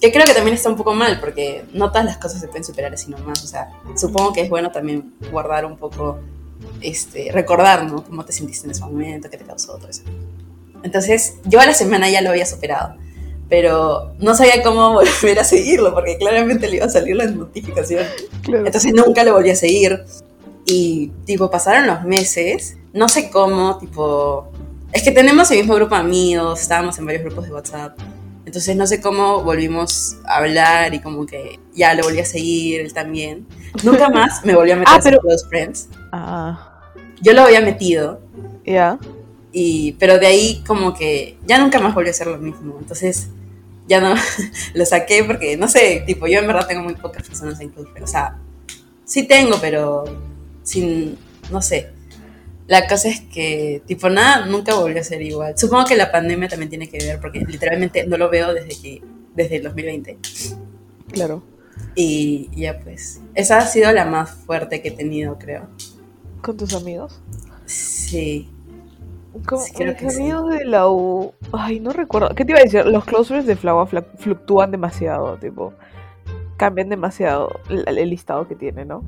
[0.00, 2.64] Que creo que también está un poco mal, porque no todas las cosas se pueden
[2.64, 3.44] superar así nomás.
[3.44, 6.20] O sea, supongo que es bueno también guardar un poco,
[6.80, 8.02] este, recordar, ¿no?
[8.02, 10.02] Cómo te sentiste en ese momento, qué te causó, todo eso.
[10.82, 12.94] Entonces, yo a la semana ya lo había superado.
[13.50, 18.04] Pero no sabía cómo volver a seguirlo, porque claramente le iba a salir la notificación.
[18.42, 18.64] claro.
[18.64, 20.04] Entonces nunca lo volví a seguir.
[20.64, 24.48] Y, tipo, pasaron los meses, no sé cómo, tipo...
[24.92, 27.98] Es que tenemos el mismo grupo de amigos, estábamos en varios grupos de WhatsApp.
[28.46, 32.80] Entonces no sé cómo volvimos a hablar y como que ya lo volví a seguir,
[32.80, 33.46] él también.
[33.84, 35.88] Nunca más me volvió a meter Ah, a pero- close friends.
[36.12, 36.82] Ah,
[37.20, 38.20] Yo lo había metido,
[38.66, 38.98] ya.
[39.52, 42.76] y, pero de ahí como que ya nunca más volvió a ser lo mismo.
[42.80, 43.28] Entonces
[43.90, 44.14] ya no
[44.74, 47.90] lo saqué porque, no sé, tipo, yo en verdad tengo muy pocas personas en Close
[47.90, 48.08] Friends.
[48.08, 48.38] O sea,
[49.04, 50.04] sí tengo, pero
[50.62, 51.18] sin,
[51.50, 51.90] no sé.
[52.68, 55.58] La cosa es que, tipo, nada, nunca volvió a ser igual.
[55.58, 59.02] Supongo que la pandemia también tiene que ver porque literalmente no lo veo desde que,
[59.34, 60.18] desde el 2020.
[61.12, 61.42] Claro.
[61.96, 65.68] Y ya pues, esa ha sido la más fuerte que he tenido, creo.
[66.42, 67.20] ¿Con tus amigos?
[67.66, 68.48] Sí.
[69.46, 70.22] Como Sí, mis que sí.
[70.22, 71.32] amigos de la U.
[71.52, 72.30] Ay, no recuerdo.
[72.34, 72.84] ¿Qué te iba a decir?
[72.86, 75.72] Los close friends de Flava fla- fluctúan demasiado, tipo.
[76.56, 79.02] Cambian demasiado el, el listado que tiene, ¿no?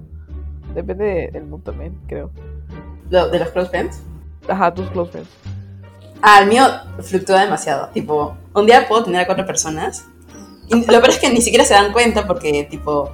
[0.75, 2.31] Depende de- del mood también, creo.
[3.11, 4.01] De los close friends.
[4.49, 5.31] Ajá, tus close friends.
[6.23, 6.65] Ah, el mío
[7.01, 7.89] fluctúa demasiado.
[7.89, 10.07] Tipo, un día puedo tener a cuatro personas.
[10.69, 13.11] Y lo peor es que ni siquiera se dan cuenta porque, tipo,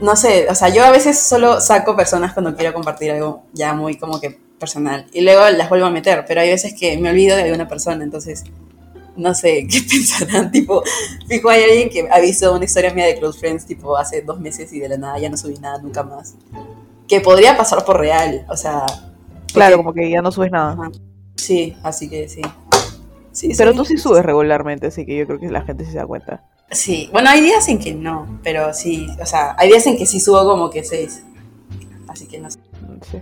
[0.00, 3.72] no sé, o sea, yo a veces solo saco personas cuando quiero compartir algo ya
[3.72, 5.06] muy como que personal.
[5.12, 8.04] Y luego las vuelvo a meter, pero hay veces que me olvido de alguna persona,
[8.04, 8.44] entonces
[9.16, 10.50] no sé, ¿qué pensarán?
[10.52, 10.82] Tipo,
[11.28, 14.38] fijo, hay alguien que ha visto una historia mía de Close Friends, tipo, hace dos
[14.40, 16.36] meses y de la nada ya no subí nada nunca más.
[17.08, 18.86] Que podría pasar por real, o sea...
[19.52, 20.72] Claro, porque- como que ya no subes nada.
[20.72, 20.90] Ajá.
[21.36, 22.40] Sí, así que sí.
[23.32, 23.76] Sí, Pero sí.
[23.76, 26.44] tú sí subes regularmente, así que yo creo que la gente sí se da cuenta.
[26.70, 30.06] Sí, bueno, hay días en que no, pero sí, o sea, hay días en que
[30.06, 31.22] sí subo como que seis.
[32.08, 32.60] Así que no sé.
[33.10, 33.18] Sí.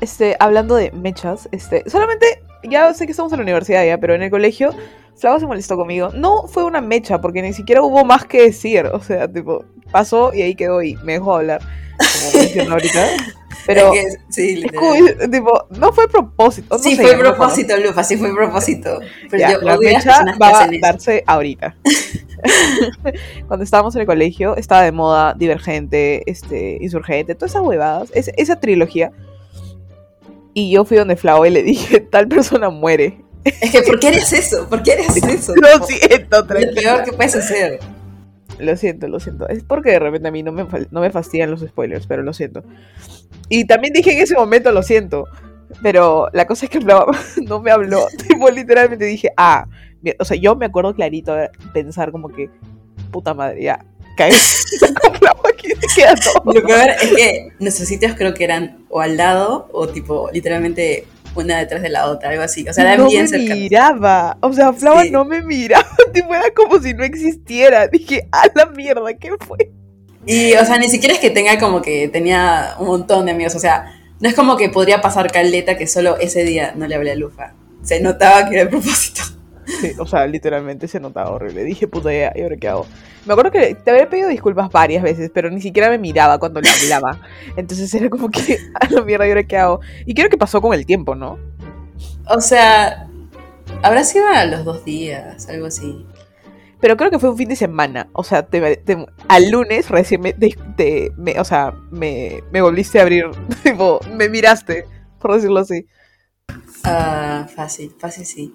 [0.00, 4.14] Este, hablando de mechas, este, solamente, ya sé que estamos en la universidad ya, pero
[4.14, 4.70] en el colegio,
[5.16, 6.10] Flava se molestó conmigo.
[6.14, 8.86] No fue una mecha, porque ni siquiera hubo más que decir.
[8.86, 11.60] O sea, tipo, pasó y ahí quedó y me dejó hablar,
[12.58, 13.06] como ahorita.
[13.66, 14.80] Pero, Es que- sí, es literal.
[14.80, 16.76] como, tipo, no fue propósito.
[16.76, 18.98] no sí, sé, fue no propósito, Lufa, sí fue propósito.
[19.30, 20.72] Pero Ya, yo la a mecha va a eso.
[20.80, 21.76] darse ahorita.
[23.46, 28.32] Cuando estábamos en el colegio, estaba de moda Divergente, este, Insurgente, todas esas huevadas, es-
[28.36, 29.12] esa trilogía.
[30.54, 33.24] Y yo fui donde Flau y le dije, tal persona muere.
[33.44, 34.68] Es que, ¿por qué harías eso?
[34.68, 35.54] ¿por qué harías eso?
[35.56, 37.80] Lo siento, Lo peor que puedes hacer.
[38.58, 39.48] Lo siento, lo siento.
[39.48, 42.32] Es porque de repente a mí no me, no me fastidian los spoilers, pero lo
[42.32, 42.62] siento.
[43.48, 45.26] Y también dije en ese momento, lo siento.
[45.82, 47.06] Pero la cosa es que Flau
[47.44, 48.06] no me habló.
[48.28, 49.66] Tipo, literalmente dije, ah,
[50.18, 51.34] o sea, yo me acuerdo clarito
[51.72, 52.50] pensar como que,
[53.10, 53.84] puta madre, ya,
[54.16, 54.32] cae.
[55.00, 56.52] Con Flau aquí se queda todo.
[56.52, 61.06] Lo peor es que nuestros sitios creo que eran o al lado o tipo literalmente
[61.34, 62.68] una detrás de la otra, algo así.
[62.68, 64.36] O sea, eran no bien me miraba.
[64.40, 65.10] O sea, Flava Sí.
[65.10, 65.86] no me miraba.
[66.12, 67.88] Tipo, era como si no existiera.
[67.88, 69.70] Dije, a la mierda, ¿qué fue?
[70.26, 73.54] Y, o sea, ni siquiera es que tenga como que tenía un montón de amigos.
[73.54, 76.94] O sea, no es como que podría pasar caleta que solo ese día no le
[76.94, 77.54] hablé a Lufa.
[77.82, 79.22] Se notaba que era el propósito.
[79.64, 81.64] Sí, o sea, literalmente se notaba horrible.
[81.64, 82.86] Dije, puta, ya, ¿y ahora qué hago?
[83.26, 86.60] Me acuerdo que te había pedido disculpas varias veces, pero ni siquiera me miraba cuando
[86.60, 87.20] le hablaba.
[87.56, 89.80] Entonces era como que, a la mierda, ¿y ahora qué hago?
[90.06, 91.38] Y creo que pasó con el tiempo, ¿no?
[92.28, 93.08] O sea,
[93.82, 96.04] habrá sido a los dos días, algo así.
[96.80, 98.08] Pero creo que fue un fin de semana.
[98.12, 102.98] O sea, te- te- al lunes recién me, te- me- o sea, me, me volviste
[102.98, 103.26] a abrir,
[103.62, 104.86] tipo, me miraste,
[105.20, 105.86] por decirlo así.
[106.82, 108.52] Ah, fácil, fácil sí.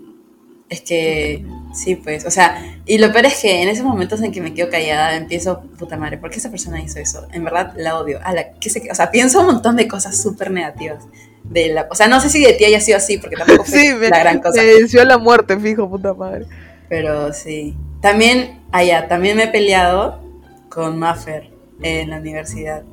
[0.69, 4.33] Es que, sí, pues, o sea, y lo peor es que en esos momentos en
[4.33, 7.25] que me quedo callada, empiezo, puta madre, ¿por qué esa persona hizo eso?
[7.31, 8.19] En verdad la odio.
[8.21, 11.05] A la, ¿qué se- o sea, pienso un montón de cosas súper negativas.
[11.45, 13.79] De la, o sea, no sé si de ti haya sido así, porque tampoco fue
[13.81, 14.61] Sí, me, la gran cosa.
[14.61, 16.45] me deseó la muerte, fijo, puta madre.
[16.89, 17.73] Pero sí.
[18.01, 20.21] También, allá, también me he peleado
[20.67, 21.49] con Maffer
[21.81, 22.83] en la universidad.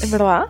[0.00, 0.44] ¿Es verdad?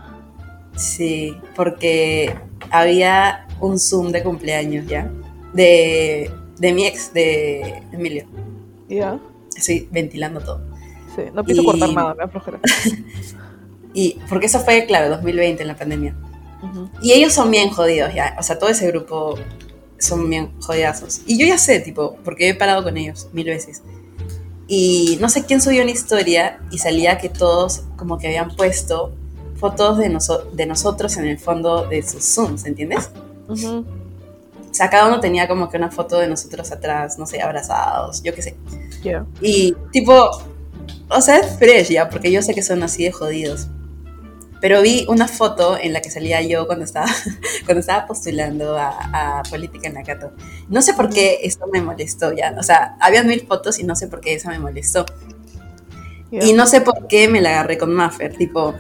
[0.77, 2.35] Sí, porque
[2.71, 5.11] había un Zoom de cumpleaños ya.
[5.55, 8.27] De, de mi ex, de Emilio.
[8.89, 9.19] Ya.
[9.57, 10.61] Estoy ventilando todo.
[11.15, 12.61] Sí, no pienso Y- cortar nada, me da flojera.
[13.97, 16.17] Y porque eso fue, claro, 2020 en la pandemia.
[16.63, 16.89] Ujú.
[17.01, 18.35] Y ellos son bien jodidos ya.
[18.41, 19.37] O sea, todo ese grupo
[19.99, 21.21] son bien jodidazos.
[21.27, 23.83] Y yo ya sé, tipo, porque he parado con ellos mil veces.
[24.67, 29.13] Y no sé quién subió una historia y salía que todos como que habían puesto
[29.57, 33.11] fotos de, noso- de nosotros en el fondo de sus Zooms, ¿entiendes?
[33.49, 33.85] Ujú.
[34.75, 38.25] O sea, cada uno tenía como que una foto de nosotros atrás, no sé, abrazados,
[38.25, 38.57] yo qué sé.
[39.05, 39.25] Ya.
[39.41, 40.31] Y tipo,
[41.09, 43.69] o sea, es fresh ya, porque yo sé que son así de jodidos.
[44.61, 47.07] Pero vi una foto en la que salía yo cuando estaba,
[47.67, 50.33] cuando estaba postulando a, a política en la Cato.
[50.69, 52.57] No sé por qué eso me molestó ya.
[52.59, 55.07] O sea, habían mil fotos y no sé por qué esa me molestó.
[56.33, 56.45] ya.
[56.45, 58.75] Y no sé por qué me la agarré con Maffer, tipo,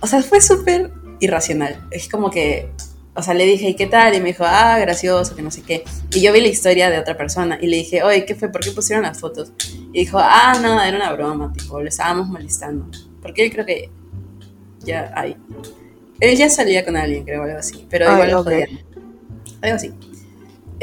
[0.00, 0.90] o sea, fue súper
[1.20, 1.86] irracional.
[1.90, 2.70] Es como que,
[3.16, 4.14] o sea, le dije, ¿y qué tal?
[4.14, 5.84] Y me dijo, ah, gracioso, que no sé qué.
[6.12, 8.48] Y yo vi la historia de otra persona y le dije, oye, ¿qué fue?
[8.48, 9.52] ¿Por qué pusieron las fotos?
[9.92, 12.86] Y dijo, ah, no, era una broma, tipo, lo estábamos molestando.
[13.22, 13.88] Porque él creo que
[14.80, 15.36] ya hay.
[16.18, 18.44] Él ya salía con alguien, creo, algo así, pero Ay, igual lo ok.
[18.46, 18.68] jodían.
[19.62, 19.92] Algo así.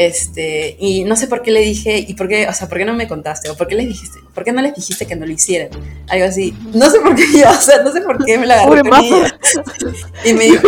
[0.05, 2.85] Este, y no sé por qué le dije, y por qué, o sea, ¿por qué
[2.85, 3.49] no me contaste?
[3.51, 4.19] ¿O por qué les dijiste?
[4.33, 5.69] ¿Por qué no les dijiste que no lo hicieran?
[6.09, 6.55] Algo así.
[6.73, 9.03] No sé por qué yo, o sea, no sé por qué me la agarré con
[9.03, 9.39] ella.
[10.25, 10.67] Y me dijo,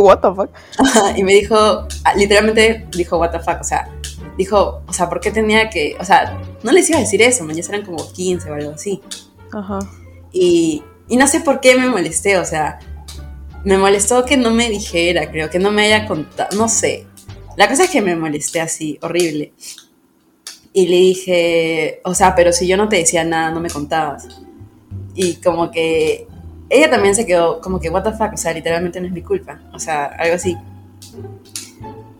[0.00, 0.50] what the fuck?
[0.78, 3.88] Ajá, y me dijo, ah, literalmente dijo, what the fuck, o sea,
[4.36, 7.44] dijo, o sea, ¿por qué tenía que, o sea, no les iba a decir eso,
[7.44, 9.00] man, ya eran como 15 o algo así.
[9.52, 9.78] Ajá.
[10.32, 12.78] Y, y no sé por qué me molesté, o sea,
[13.64, 17.06] me molestó que no me dijera, creo, que no me haya contado, no sé.
[17.56, 19.52] La cosa es que me molesté así, horrible.
[20.72, 24.26] Y le dije, o sea, pero si yo no te decía nada, no me contabas.
[25.14, 26.26] Y como que
[26.70, 29.22] ella también se quedó como que, what the fuck, o sea, literalmente no es mi
[29.22, 30.56] culpa, o sea, algo así.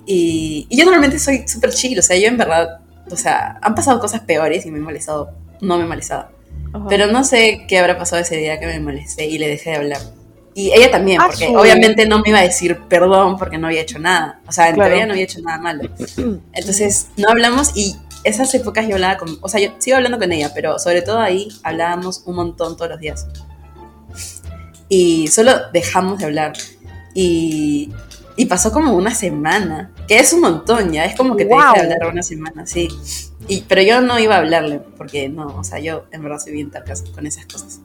[0.05, 3.75] Y, y yo normalmente soy súper chill, o sea, yo en verdad, o sea, han
[3.75, 5.31] pasado cosas peores y me he molestado,
[5.63, 6.29] no me he molestado.
[6.89, 9.77] Pero no sé qué habrá pasado ese día que me molesté y le dejé de
[9.77, 10.01] hablar.
[10.55, 11.55] Y ella también, Ah, porque sí.
[11.57, 14.41] obviamente no me iba a decir perdón porque no había hecho nada.
[14.47, 14.91] O sea, en Claro.
[14.91, 15.89] teoría no había hecho nada malo.
[16.53, 20.31] Entonces no hablamos y esas épocas yo hablaba con, o sea, yo sigo hablando con
[20.31, 23.27] ella, pero sobre todo ahí hablábamos un montón todos los días.
[24.89, 26.53] Y solo dejamos de hablar.
[27.15, 27.91] Y,
[28.37, 31.61] y pasó como una semana, que es un montón ya, es como que te Wow.
[31.75, 32.89] deja de hablar una semana, sí.
[33.49, 36.53] Y, pero yo no iba a hablarle, porque no, o sea, yo en verdad soy
[36.53, 37.81] bien terca con esas cosas.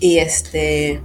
[0.00, 1.00] Y este,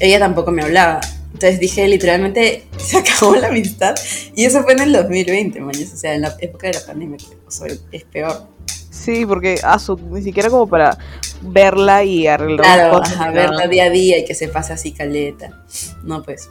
[0.00, 1.00] ella tampoco me hablaba.
[1.32, 3.94] Entonces dije, literalmente, se acabó la amistad.
[4.34, 7.18] Y eso fue en el 2020, maños, o sea, en la época de la pandemia,
[7.46, 8.46] o sea, es peor.
[8.90, 10.98] Sí, porque ah, su- ni siquiera como para
[11.40, 14.92] verla y arreglar Claro, cosas, ajá, verla día a día y que se pase así
[14.92, 15.64] caleta.
[16.02, 16.50] No, pues.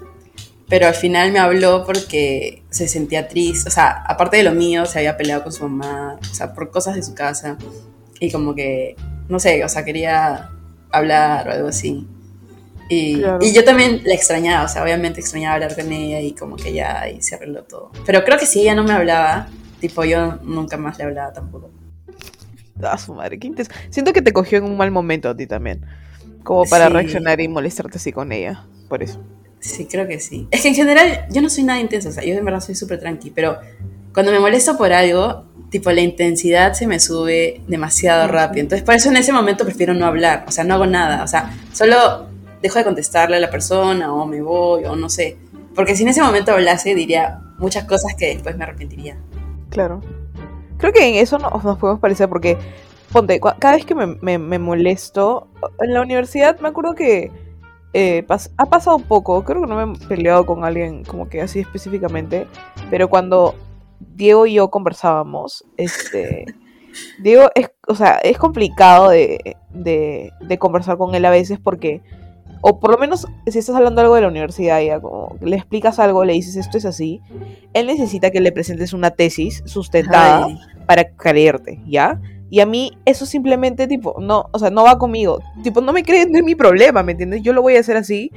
[0.68, 3.70] Pero al final me habló porque se sentía triste.
[3.70, 6.18] O sea, aparte de lo mío, se había peleado con su mamá.
[6.22, 7.58] O sea, por cosas de su casa.
[8.20, 8.96] Y como que,
[9.28, 10.50] no sé, o sea, quería
[10.92, 12.08] hablar o algo así.
[12.90, 13.40] Y, Claro.
[13.42, 14.66] y yo también la extrañaba.
[14.66, 17.92] O sea, obviamente extrañaba hablar con ella y como que ya ahí se arregló todo.
[18.06, 19.48] Pero creo que si ella no me hablaba,
[19.80, 21.70] tipo, yo nunca más le hablaba tampoco.
[22.82, 23.72] Ah, su madre, qué intenso.
[23.90, 25.86] Siento que te cogió en un mal momento a ti también.
[26.44, 26.94] Como para Sí.
[26.94, 28.66] reaccionar y molestarte así con ella.
[28.88, 29.22] Por eso.
[29.60, 30.48] Sí, creo que sí.
[30.52, 32.76] Es que en general yo no soy nada intensa, o sea, yo en verdad soy
[32.76, 33.58] súper tranqui, pero
[34.14, 38.62] cuando me molesto por algo, tipo la intensidad se me sube demasiado rápido.
[38.62, 41.28] Entonces, por eso en ese momento prefiero no hablar, o sea, no hago nada, o
[41.28, 42.26] sea, solo
[42.62, 45.38] dejo de contestarle a la persona o me voy o no sé.
[45.76, 49.16] Porque si en ese momento hablase, diría muchas cosas que después me arrepentiría.
[49.70, 50.02] Claro.
[50.78, 52.58] Creo que en eso no- nos podemos parecer porque,
[53.12, 55.48] ponte, cada vez que me, me- me molesto,
[55.80, 57.32] en la universidad me acuerdo que
[57.94, 61.42] eh, pas- ha pasado poco, creo que no me he peleado con alguien como que
[61.42, 62.48] así específicamente,
[62.90, 63.56] pero cuando
[64.00, 66.46] Diego y yo conversábamos, este,
[67.22, 72.02] Diego es, o sea, es complicado de, de, de conversar con él a veces porque,
[72.62, 76.00] o por lo menos si estás hablando algo de la universidad, ya como le explicas
[76.00, 77.22] algo, le dices esto es así,
[77.74, 82.20] él necesita que le presentes una tesis sustentada Ay, para creerte, ¿ya?
[82.50, 85.40] Y a mí eso simplemente, tipo, no, o sea, no va conmigo.
[85.64, 87.44] Tipo, no me creen, no es mi problema, ¿me entiendes?
[87.44, 88.32] Yo lo voy a hacer así,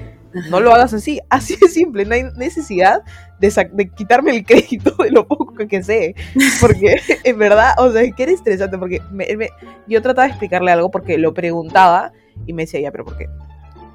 [0.48, 1.20] no lo hagas así.
[1.28, 3.02] Así de simple, no hay necesidad
[3.38, 6.14] de, quitarme el crédito de lo poco que, sé.
[6.60, 9.50] Porque, en verdad, o sea, es que era estresante, porque me- me-
[9.86, 12.12] yo trataba de explicarle algo porque lo preguntaba
[12.46, 13.28] y me decía, ya, pero ¿por qué?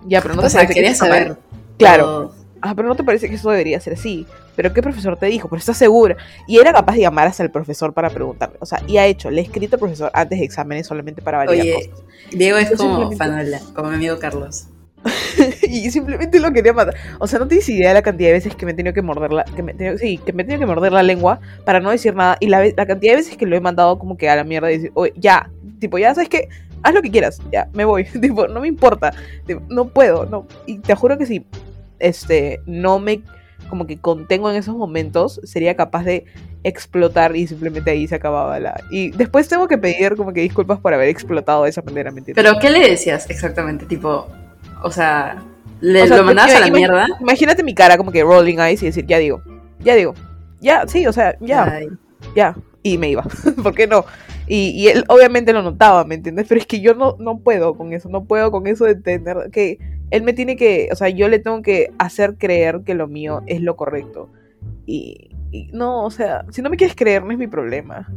[0.06, 1.24] Ya, pero no te o sea, que quería esto está mal?".
[1.28, 1.38] saber.
[1.78, 2.04] Claro.
[2.04, 2.36] todo.
[2.62, 4.26] Ah, pero no te parece que eso debería ser así.
[4.56, 5.48] ¿Pero qué profesor te dijo?
[5.48, 6.18] ¿Pero estás segura?
[6.48, 8.58] Y era capaz de llamar hasta el profesor para preguntarle.
[8.60, 11.38] O sea, y ha hecho, le he escrito al profesor antes de exámenes solamente para
[11.38, 12.04] validar Oye, cosas.
[12.32, 14.68] Diego es Yo como fanola, como mi amigo Carlos.
[15.88, 16.96] y simplemente lo quería matar.
[17.20, 19.02] O sea, no tienes idea de la cantidad de veces que me he tenido que
[19.02, 21.80] morder la, que me tenido- sí, que me he tenido que morder la lengua para
[21.80, 22.38] no decir nada.
[22.40, 24.72] Y la, la cantidad de veces que lo he mandado como que a la mierda
[24.72, 25.50] y decir, oye, ya,
[25.80, 26.50] tipo, ya sabes que
[26.84, 28.04] haz lo que quieras, ya, me voy.
[28.22, 29.14] tipo, no me importa.
[29.70, 30.48] No puedo, no.
[30.66, 31.46] Y te juro que si
[32.00, 33.22] este no me
[33.70, 36.26] como que contengo en esos momentos, sería capaz de
[36.64, 38.82] explotar y simplemente ahí se acababa la.
[38.92, 42.20] Y después tengo que pedir como que disculpas por haber explotado de esa manera, ¿me
[42.20, 42.44] entiendes?
[42.44, 43.86] Pero, ¿qué le decías exactamente?
[43.86, 44.28] Tipo,
[44.84, 45.44] o sea,
[45.82, 47.08] ¿le, O sea, ¿lo mandabas a la mierda?
[47.20, 49.42] Imagínate mi cara como que rolling eyes y decir, ya digo,
[49.80, 50.14] ya digo,
[50.60, 51.88] ya, sí, o sea, ya, Ay,
[52.36, 52.56] ya.
[52.84, 53.24] Y me iba,
[53.64, 54.06] ¿por qué no?
[54.48, 56.46] Y, y él obviamente lo notaba, ¿me entiendes?
[56.48, 59.50] Pero es que yo no, no puedo con eso, no puedo con eso de tener
[59.52, 59.78] que...
[60.10, 63.44] Él me tiene que, o sea, yo le tengo que hacer creer que lo mío
[63.46, 64.30] es lo correcto.
[64.86, 68.08] Y, y no, o sea, si no me quieres creer, no es mi problema.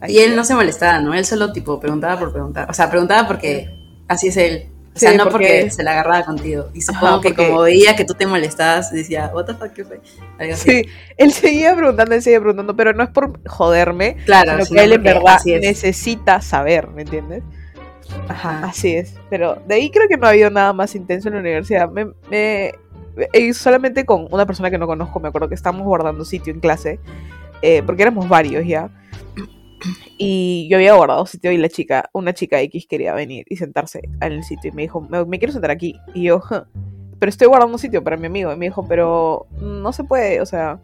[0.00, 1.14] Ahí Y él no se molestaba, ¿no?
[1.14, 2.68] Él solo, tipo, preguntaba por preguntar.
[2.68, 3.70] O sea, preguntaba porque
[4.08, 4.70] así es él.
[4.96, 5.46] O sea, Sí, no porque...
[5.46, 6.68] porque- se la agarraba contigo.
[6.74, 9.72] Y supongo Ajá, que porque- como veía que tú te molestabas, decía, what the fuck,
[9.72, 10.00] ¿qué fue?
[10.38, 10.70] Algo así.
[10.70, 14.78] Sí, él seguía preguntando, él seguía preguntando, pero no es por joderme, Claro, sino sino
[14.78, 17.42] que él en verdad necesita saber, ¿me entiendes?
[18.28, 19.14] Ajá, así es.
[19.30, 21.90] Pero de ahí creo que no ha habido nada más intenso en la universidad.
[21.90, 22.72] Me, me-
[23.32, 26.60] eh, solamente con una persona que no conozco, me acuerdo que estábamos guardando sitio en
[26.60, 27.00] clase,
[27.62, 28.90] eh, porque éramos varios ya.
[30.18, 34.00] Y yo había guardado sitio y la chica, una chica X quería venir y sentarse
[34.20, 35.94] en el sitio y me dijo, me, me quiero sentar aquí.
[36.14, 36.66] Y yo, "Ja,
[37.18, 38.52] pero estoy guardando sitio para mi amigo.
[38.52, 40.78] Y me dijo, pero no se puede, o sea.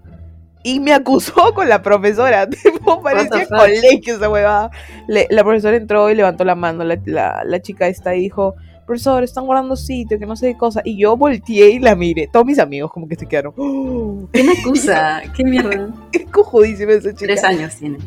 [0.64, 4.70] Y me acusó con la profesora, tipo, parecía colegio esa huevada.
[5.08, 8.54] Le- la profesora entró y levantó la mano, la, la, la chica esta y dijo,
[8.86, 10.80] profesor, están guardando sitio, que no sé qué cosa.
[10.84, 12.28] Y yo volteé y la miré.
[12.32, 13.54] Todos mis amigos como que se quedaron.
[13.56, 15.20] "Oh, ¿Qué me acusa?
[15.36, 15.88] ¿Qué mierda?
[16.12, 17.26] es cojudísima esa chica.
[17.26, 17.98] Tres años tiene.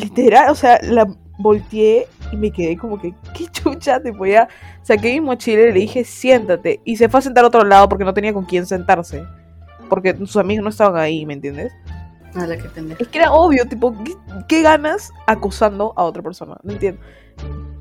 [0.00, 1.06] Literal, o sea, la
[1.38, 4.48] volteé y me quedé como que, qué chucha, tipo ya
[4.82, 6.80] saqué mi mochila y le dije, siéntate.
[6.84, 9.24] Y se fue a sentar a otro lado porque no tenía con quién sentarse.
[9.88, 11.72] Porque sus amigos no estaban ahí, ¿me entiendes?
[12.34, 13.02] A la que pendeja.
[13.02, 14.14] Es que era obvio, tipo, ¿qué,
[14.48, 16.58] qué ganas acusando a otra persona?
[16.62, 17.00] No entiendo.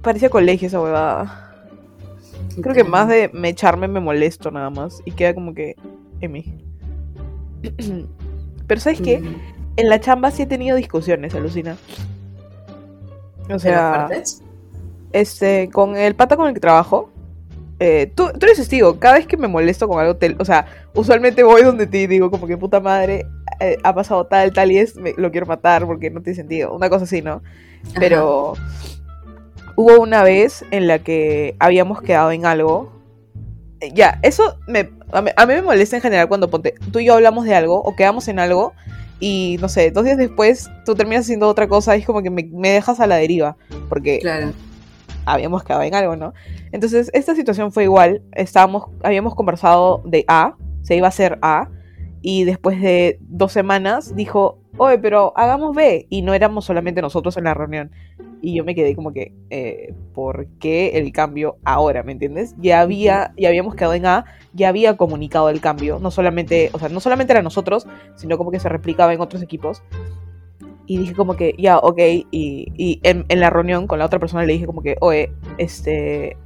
[0.01, 1.43] Parecía colegio esa huevada.
[2.61, 5.01] Creo que más de me echarme me molesto nada más.
[5.05, 5.75] Y queda como que
[6.21, 6.63] en mí.
[8.67, 9.19] Pero ¿sabes qué?
[9.19, 9.56] Mm.
[9.77, 11.77] En la chamba sí he tenido discusiones, alucina.
[13.49, 14.07] O ¿De sea,
[15.13, 17.09] este, con el pata con el que trabajo,
[17.79, 20.65] eh, tú, tú eres testigo, cada vez que me molesto con algo, te- o sea,
[20.93, 23.25] usualmente voy donde ti y digo como que puta madre,
[23.59, 26.73] eh, ha pasado tal, tal y es, me- lo quiero matar porque no tiene sentido,
[26.73, 27.41] una cosa así, ¿no?
[27.99, 28.53] Pero
[29.75, 32.91] hubo una vez en la que habíamos quedado en algo.
[33.79, 36.99] Eh, Ya, eso me, a, mí, a mí me molesta en general cuando ponte, tú
[36.99, 38.73] y yo hablamos de algo o quedamos en algo
[39.19, 42.29] y no sé, dos días después tú terminas haciendo otra cosa y es como que
[42.29, 43.57] me, me dejas a la deriva
[43.89, 44.51] porque Claro.
[45.25, 46.33] habíamos quedado en algo, ¿no?
[46.71, 48.21] Entonces, esta situación fue igual.
[48.33, 51.69] Estábamos, habíamos conversado de A, se iba a hacer A,
[52.21, 57.37] y después de dos semanas dijo, oye, pero hagamos B, y no éramos solamente nosotros
[57.37, 57.91] en la reunión.
[58.41, 62.03] Y yo me quedé como que, eh, ¿por qué el cambio ahora?
[62.03, 62.55] ¿Me entiendes?
[62.59, 66.79] Ya había, ya habíamos quedado en A, ya había comunicado el cambio, no solamente, o
[66.79, 69.81] sea, no solamente era nosotros, sino como que se replicaba en otros equipos.
[70.85, 71.99] Y dije como que, ya, ok,
[72.31, 75.33] y, y en, en la reunión con la otra persona le dije como que, oye,
[75.57, 76.37] este,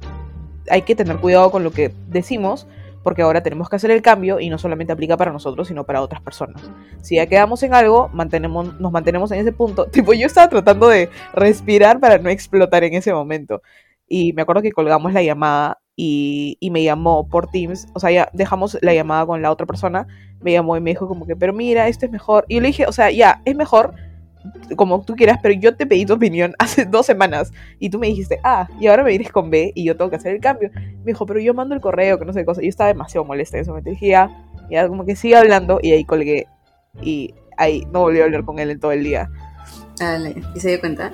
[0.70, 2.66] hay que tener cuidado con lo que decimos,
[3.02, 6.02] porque ahora tenemos que hacer el cambio y no solamente aplica para nosotros, sino para
[6.02, 6.70] otras personas.
[7.00, 9.86] Si ya quedamos en algo, mantenemos, nos mantenemos en ese punto.
[9.90, 13.62] Tipo, yo estaba tratando de respirar para no explotar en ese momento.
[14.08, 17.86] Y me acuerdo que colgamos la llamada y, y me llamó por Teams.
[17.94, 20.06] O sea, ya dejamos la llamada con la otra persona.
[20.40, 22.44] Me llamó y me dijo como que, pero mira, esto es mejor.
[22.48, 23.94] Y yo le dije, o sea, ya, es mejor
[24.76, 28.06] como tú quieras, pero yo te pedí tu opinión hace dos semanas y tú me
[28.08, 30.70] dijiste, ah, y ahora me vienes con B y yo tengo que hacer el cambio.
[30.74, 32.62] Me dijo, pero yo mando el correo, que no sé qué cosa.
[32.62, 33.90] Yo estaba demasiado molesta en ese momento.
[33.90, 34.30] Dije, ya,
[34.70, 36.46] ya, como que sigue hablando y ahí colgué.
[37.00, 39.28] Y ahí no volví a hablar con él en todo el día.
[39.98, 40.34] Dale.
[40.54, 41.12] ¿Y se dio cuenta?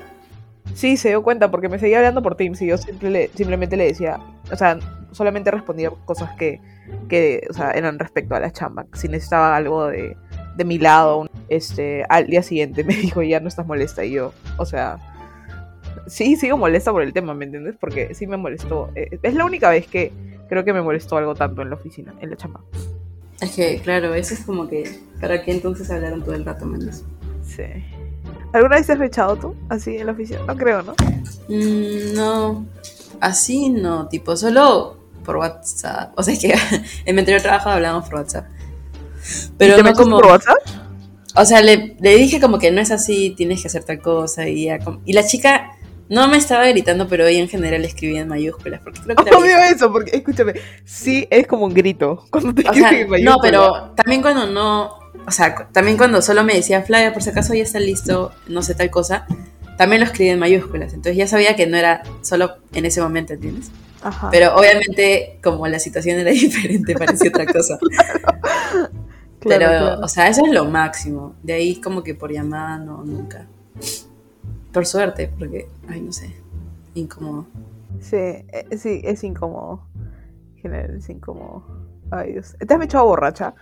[0.73, 3.75] Sí, se dio cuenta porque me seguía hablando por Teams y yo simple- le- simplemente
[3.75, 4.19] le decía,
[4.51, 4.77] o sea,
[5.11, 6.61] solamente respondía cosas que,
[7.07, 8.85] que o sea, eran respecto a la chamba.
[8.93, 10.15] Si necesitaba algo de,
[10.59, 14.05] de mi lado, este, al día siguiente me dijo, ya no estás molesta.
[14.05, 14.99] Y yo, o sea,
[16.05, 17.75] sí, sigo molesta por el tema, ¿me entiendes?
[17.79, 18.91] Porque sí me molestó.
[18.93, 20.11] Eh, Es la única vez que
[20.47, 22.61] creo que me molestó algo tanto en la oficina, en la chamba.
[23.41, 24.99] Es que, claro, eso es como que.
[25.21, 27.03] ¿Para qué entonces hablaron todo el rato, menos?
[27.43, 27.63] Sí.
[28.51, 30.41] ¿Alguna vez te has fechado tú así en la oficina?
[30.45, 30.93] No creo, ¿no?
[31.47, 32.65] Mm, no.
[33.21, 36.11] Así no, tipo, solo por WhatsApp.
[36.17, 36.53] O sea, es que
[37.05, 38.45] en mi anterior trabajo hablábamos por WhatsApp.
[39.57, 40.17] Pero ¿Y te no como.
[40.17, 40.57] por WhatsApp?
[41.35, 44.47] O sea, le, le dije como que no es así, tienes que hacer tal cosa.
[44.47, 45.71] Y, ya como- y la chica
[46.09, 48.81] no me estaba gritando, pero ella en general escribía en mayúsculas.
[48.83, 50.53] Porque creo que Obvio eso, porque escúchame,
[50.85, 53.37] sí es como un grito cuando te O sea, en no, mayúscula.
[53.41, 54.85] pero también cuando no,
[55.27, 58.63] o sea, también cuando solo me decía Flavia, por si acaso ya está listo, no
[58.63, 59.27] sé tal cosa,
[59.77, 60.93] también lo escribí en mayúsculas.
[60.93, 63.69] Entonces ya sabía que no era solo en ese momento, ¿entiendes?
[64.01, 64.29] Ajá.
[64.31, 67.77] Pero obviamente, como la situación era diferente, parecía otra cosa.
[67.77, 68.89] Claro,
[69.41, 70.01] Pero, claro.
[70.01, 71.35] o sea, eso es lo máximo.
[71.43, 73.47] De ahí como que por llamada, no, nunca.
[74.73, 76.35] Por suerte, porque, ay, no sé,
[76.93, 77.47] incómodo.
[78.01, 79.85] Sí, eh, sí, es incómodo.
[80.55, 81.63] En general es incómodo.
[82.11, 82.55] Ay, Dios.
[82.59, 83.53] ¿Te has echado borracha?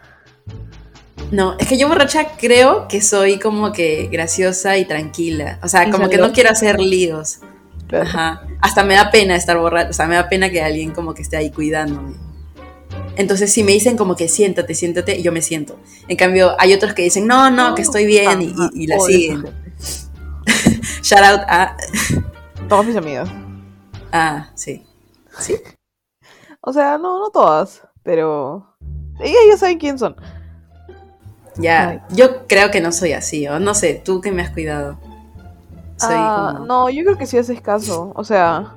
[1.32, 5.59] No, es que yo borracha creo que soy como que graciosa y tranquila.
[5.61, 7.39] O sea, ¿Y como que no quiero hacer líos.
[7.88, 8.05] Claro.
[8.05, 8.47] Ajá.
[8.61, 9.89] Hasta me da pena estar borracha.
[9.89, 12.15] O sea, me da pena que alguien como que esté ahí cuidándome.
[13.18, 15.78] Entonces, si me dicen como que siéntate, siéntate, yo me siento.
[16.07, 18.99] En cambio, hay otros que dicen, no, no, que estoy bien y, y- y la
[18.99, 19.43] siguen.
[21.01, 21.76] Shout out a.
[22.70, 23.30] Todas mis amigas.
[24.11, 24.84] Ah, sí.
[25.39, 25.55] Sí.
[26.61, 28.76] O sea, no, no todas, pero
[29.20, 30.15] ellas ya saben quién son.
[31.57, 31.89] Ya.
[31.89, 31.99] Ay.
[32.11, 33.47] Yo creo que no soy así.
[33.47, 34.99] O no sé, tú que me has cuidado.
[35.97, 36.65] Soy Ah, como.
[36.65, 38.11] No, yo creo que sí haces caso.
[38.15, 38.76] O sea,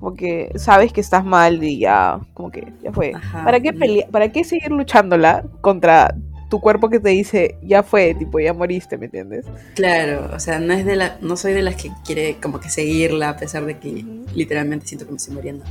[0.00, 3.12] como que sabes que estás mal y ya, como que ya fue.
[3.14, 3.44] Ajá.
[3.44, 6.14] ¿Para qué pelea ¿Para qué seguir luchándola contra
[6.48, 9.44] tu cuerpo que te dice ya fue, tipo, ya moriste, ¿me entiendes?
[9.74, 12.70] Claro, o sea, no es de la, no soy de las que quiere como que
[12.70, 15.64] seguirla a pesar de que literalmente siento que me estoy muriendo.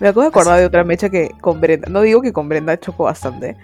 [0.00, 1.88] Me acabo de acordar de otra mecha que con Brenda.
[1.88, 3.56] No digo que con Brenda chocó bastante.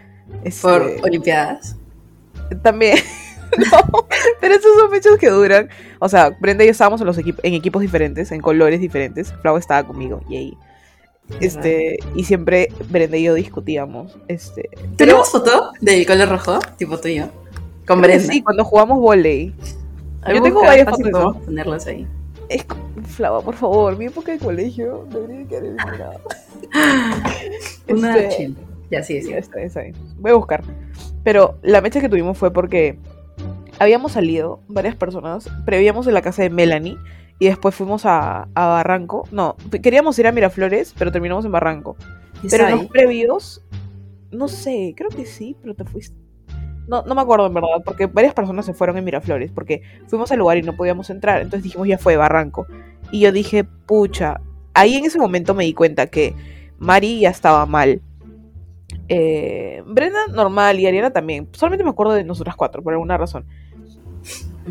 [0.45, 1.77] Este, Por Olimpiadas.
[2.63, 2.99] También.
[3.59, 4.07] no,
[4.41, 5.69] pero esos son mechas que duran.
[5.99, 9.33] O sea, Brenda y yo estábamos en, los equip- en equipos diferentes, en colores diferentes.
[9.43, 10.59] Flau estaba conmigo y ahí.
[11.41, 14.19] Este, y siempre Brenda y yo discutíamos.
[14.29, 16.59] Este, pero ¿Tenemos foto del color rojo?
[16.77, 17.27] Tipo tú y yo.
[17.87, 18.33] Con Brenda.
[18.33, 19.55] sí, cuando jugamos volei.
[20.33, 21.11] Yo tengo varias fotos.
[21.11, 22.07] podemos ponerlas ahí.
[22.49, 22.67] Es
[23.07, 26.21] Flava, por favor, mi época de colegio debería quedar eliminada.
[27.89, 28.53] Una Este.
[28.91, 29.33] Ya, sí, sí.
[29.33, 29.95] Está está bien.
[30.19, 30.65] Voy a buscar.
[31.23, 32.99] Pero la mecha que tuvimos fue porque
[33.81, 36.99] habíamos salido varias personas, prevíamos en la casa de Melanie
[37.39, 39.27] y después fuimos a, a Barranco.
[39.33, 41.97] No, queríamos ir a Miraflores, pero terminamos en Barranco.
[42.49, 43.65] Pero en los previos,
[44.31, 46.17] no sé, creo que sí, pero te fuiste.
[46.87, 50.31] No, no me acuerdo en verdad, porque varias personas se fueron en Miraflores, porque fuimos
[50.31, 52.67] al lugar y no podíamos entrar, entonces dijimos ya fue Barranco.
[53.11, 54.43] Y yo dije, pucha,
[54.75, 56.35] ahí en ese momento me di cuenta que
[56.79, 58.03] Mari ya estaba mal.
[59.09, 61.49] Eh, Brenda normal y Ariana también.
[61.53, 63.47] Solamente me acuerdo de nosotras cuatro, por alguna razón.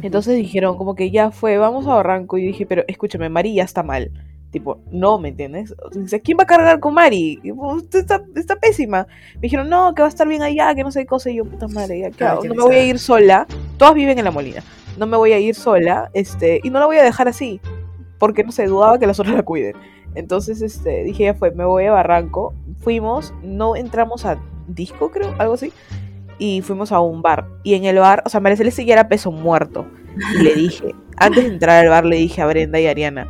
[0.02, 2.38] Entonces dijeron como que ya fue, vamos a Barranco.
[2.38, 4.12] Y dije, pero escúchame, Mari ya está mal.
[4.52, 5.76] Tipo, no, ¿me entiendes?
[5.94, 7.40] Dice, ¿quién va a cargar con Mari?
[7.56, 9.06] Usted está, está pésima.
[9.36, 11.30] Me dijeron, no, que va a estar bien allá, que no sé qué cosa.
[11.30, 12.44] Y yo, puta madre, ya, ¿qué hago?
[12.44, 13.46] No me voy a ir sola.
[13.78, 14.64] Todas viven en la molina.
[14.98, 17.62] No me voy a ir sola, este, y no la voy a dejar así.
[18.18, 19.76] Porque, no sé, dudaba que las otras la cuiden.
[20.16, 22.54] Entonces, este, dije, ya fue, me voy a Barranco.
[22.80, 25.72] Fuimos, no entramos a disco, creo, algo así.
[26.40, 27.48] Y fuimos a un bar.
[27.64, 29.86] Y en el bar, o sea, María Celeste ya era peso muerto.
[30.36, 33.28] Y le dije, antes de entrar al bar, le dije a Brenda y a Ariana,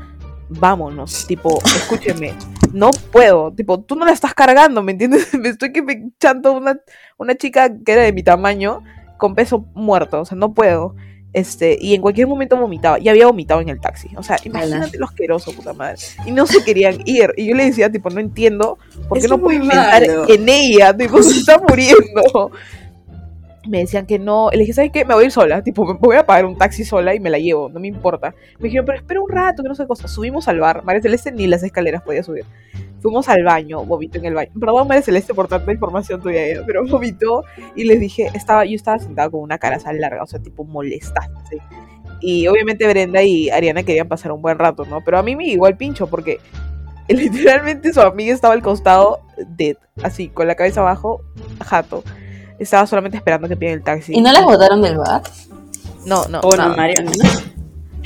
[0.49, 2.33] vámonos, tipo, escúcheme,
[2.73, 5.33] no puedo, tipo, tú no la estás cargando, ¿me entiendes?
[5.39, 6.79] Me estoy que me chanto una,
[7.17, 8.83] una chica que era de mi tamaño
[9.17, 10.95] con peso muerto, o sea, no puedo.
[11.31, 14.09] Este, y en cualquier momento vomitaba, y había vomitado en el taxi.
[14.17, 15.99] O sea, imagínate lo asqueroso, puta madre.
[16.25, 17.31] Y no se querían ir.
[17.37, 20.27] Y yo le decía, tipo, no entiendo por qué Eso no puedo malo.
[20.27, 22.51] en ella, tipo, se está muriendo.
[23.67, 24.49] Me decían que no.
[24.51, 25.05] Le dije, ¿sabes qué?
[25.05, 25.61] Me voy a ir sola.
[25.63, 28.33] Tipo, me voy a pagar un taxi sola y me la llevo, no me importa.
[28.57, 30.07] Me dijeron, pero espera un rato, que no sé qué cosa.
[30.07, 30.83] Subimos al bar.
[30.83, 32.45] María Celeste ni las escaleras podía subir.
[33.01, 34.51] Fuimos al baño, vomito en el baño.
[34.59, 37.43] Perdón, María Celeste, por tanta información tuya, ya, pero vomitó.
[37.75, 40.63] Y les dije, estaba, yo estaba sentada con una cara así larga, o sea, tipo
[40.63, 41.61] molestante.
[42.21, 45.01] Y obviamente Brenda y Ariana querían pasar un buen rato, ¿no?
[45.03, 46.39] Pero a mí me el pincho porque
[47.07, 49.21] literalmente su amiga estaba al costado,
[49.57, 51.21] dead, así, con la cabeza abajo,
[51.63, 52.03] jato.
[52.59, 54.13] Estaba solamente esperando que piden el taxi.
[54.13, 55.23] ¿Y no las botaron del bar?
[56.05, 56.41] No, no.
[56.41, 56.75] Bueno, nada.
[56.75, 57.11] Mario, ¿no?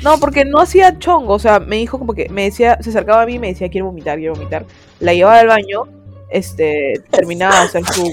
[0.03, 3.21] No, porque no hacía chongo, o sea, me dijo como que me decía, se acercaba
[3.21, 4.65] a mí y me decía, quiero vomitar, quiero vomitar.
[4.99, 5.83] La llevaba al baño,
[6.29, 8.11] este, terminaba de hacer su,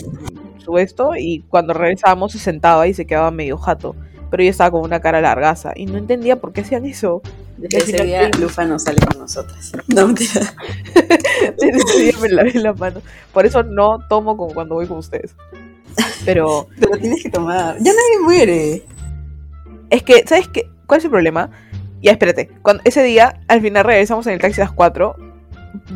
[0.59, 3.97] su esto y cuando regresábamos se sentaba y se quedaba medio jato.
[4.31, 7.23] Pero yo estaba con una cara largaza y no entendía por qué hacían eso.
[7.57, 9.73] Desde ese día Lufa no sale con nosotras.
[9.89, 10.55] No, mentira.
[11.59, 13.03] Desde ese día me lavé la mano.
[13.33, 15.35] Por eso no tomo como cuando voy con ustedes.
[16.25, 17.77] Pero Pero tienes que tomar.
[17.79, 18.85] Ya nadie muere.
[19.91, 20.71] es que, ¿sabes qué?
[20.87, 21.51] ¿Cuál es el problema?
[22.03, 22.49] Ya, espérate.
[22.63, 25.17] Cuando, ese día, al final regresamos en el taxi a las 4,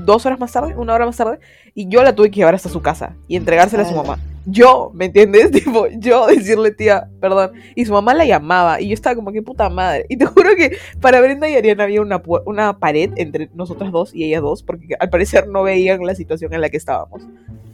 [0.05, 1.39] dos horas más tarde, una hora más tarde,
[1.74, 4.18] y yo la tuve que llevar hasta su casa y entregársela a su mamá.
[4.47, 5.51] Yo, ¿me entiendes?
[5.53, 7.53] Tipo, yo decirle, tía, perdón.
[7.75, 10.07] Y su mamá la llamaba y yo estaba como que puta madre.
[10.09, 14.15] Y te juro que para Brenda y Ariana había una, una pared entre nosotras dos
[14.15, 17.27] y ellas dos, porque al parecer no veían la situación en la que estábamos.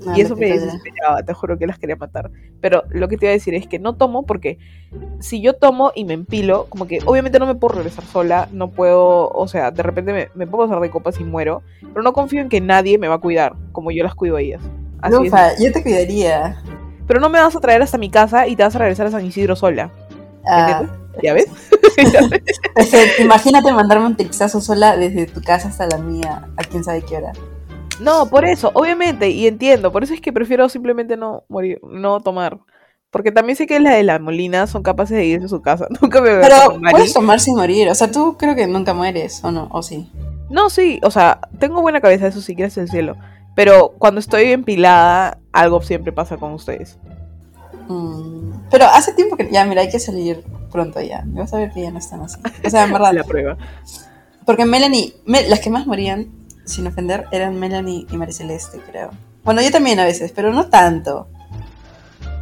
[0.04, 2.30] No, y eso me desesperaba, te juro que las quería matar.
[2.60, 4.58] Pero lo que te iba a decir es que no tomo porque
[5.18, 8.70] si yo tomo y me empilo, como que obviamente no me puedo regresar sola, no
[8.70, 12.14] puedo, o sea, de repente me, me puedo pasar de copas y muero, pero no
[12.14, 14.62] confío en que nadie me va a cuidar como yo las cuido a ellas.
[15.02, 15.14] Así.
[15.14, 16.62] Lufa, yo te cuidaría.
[17.06, 19.10] Pero no me vas a traer hasta mi casa y te vas a regresar a
[19.10, 19.90] San Isidro sola.
[20.46, 20.84] Ah,
[21.22, 21.46] ¿Ya ves?
[23.18, 27.16] Imagínate mandarme un textazo sola desde tu casa hasta la mía, a quién sabe qué
[27.16, 27.32] hora.
[28.00, 32.20] No, por eso, obviamente, y entiendo, por eso es que prefiero simplemente no morir, no
[32.20, 32.58] tomar.
[33.10, 35.86] Porque también sé que la de la Molina son capaces de irse a su casa.
[36.00, 37.88] Nunca me veo Pero puedes tomar sin morir.
[37.90, 39.68] O sea, tú creo que nunca mueres, ¿o no?
[39.72, 40.10] ¿O sí?
[40.48, 43.16] No, sí, o sea, tengo buena cabeza, eso sí, gracias al cielo.
[43.54, 46.98] Pero cuando estoy empilada, algo siempre pasa con ustedes.
[47.88, 51.24] Mm, Pero hace tiempo que ya, mira, hay que salir pronto ya.
[51.26, 52.38] Y Vas a ver que ya no están así.
[52.64, 53.12] O sea, en verdad.
[53.14, 53.56] La prueba.
[54.46, 56.28] Porque Melanie, Me- las que más morían,
[56.64, 59.10] sin ofender, eran Melanie y María Celeste, creo.
[59.44, 61.28] Bueno, yo también a veces, pero no tanto.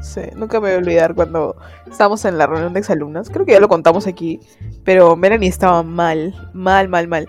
[0.03, 1.57] Sí, nunca me voy a olvidar cuando
[1.91, 3.29] estábamos en la reunión de exalumnas.
[3.31, 4.41] Creo que ya lo contamos aquí.
[4.85, 7.29] Pero Melanie estaba mal, mal, mal, mal.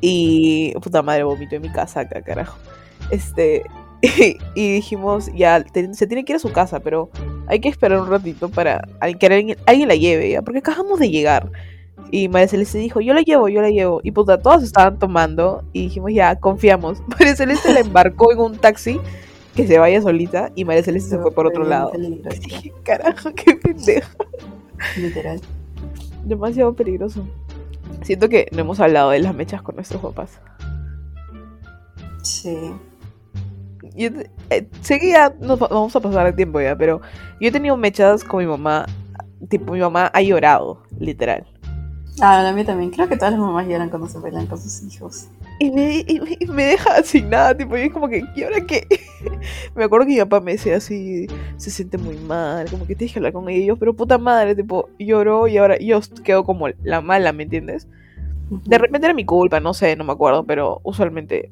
[0.00, 2.58] Y puta madre, vomito en mi casa acá, carajo.
[3.10, 3.64] Este.
[4.54, 7.10] Y, dijimos, ya, te- se tiene que ir a su casa, pero
[7.48, 8.86] hay que esperar un ratito para
[9.18, 10.42] que alguien, alguien la lleve, ¿ya?
[10.42, 11.50] Porque acabamos de llegar.
[12.12, 14.00] Y María Celeste dijo, yo la llevo, yo la llevo.
[14.04, 17.02] Y puta, todos estaban tomando y dijimos, ya, confiamos.
[17.08, 19.00] María Celeste la embarcó en un taxi
[19.56, 21.90] que se vaya solita y María Celeste se fue por otro lado.
[22.44, 24.10] Dije, carajo, qué pendejo.
[24.98, 25.40] literal.
[26.24, 27.26] Demasiado peligroso.
[28.02, 30.38] Siento que no hemos hablado de las mechas con nuestros papás.
[32.22, 32.56] Sí.
[33.94, 34.08] Yo
[34.50, 37.00] eh, sé que ya nos va- vamos a pasar el tiempo ya, pero
[37.40, 38.86] yo he tenido mechas con mi mamá.
[39.48, 41.46] Tipo, mi mamá ha llorado, literal.
[42.20, 42.90] Ah, la mía también.
[42.90, 45.28] Creo que todas las mamás lloran cuando se pelean con sus hijos.
[45.58, 48.42] Y me, y me- y me deja sin nada, tipo, y es como que, ¿y
[48.42, 48.86] ahora qué?
[49.74, 51.26] me acuerdo que mi papá me decía así,
[51.58, 54.88] se siente muy mal, como que tienes que hablar con ellos, pero puta madre, tipo,
[54.98, 57.88] lloró y ahora yo quedo como la mala, ¿me entiendes?
[58.50, 61.50] De repente era mi culpa, no sé, no me acuerdo, pero usualmente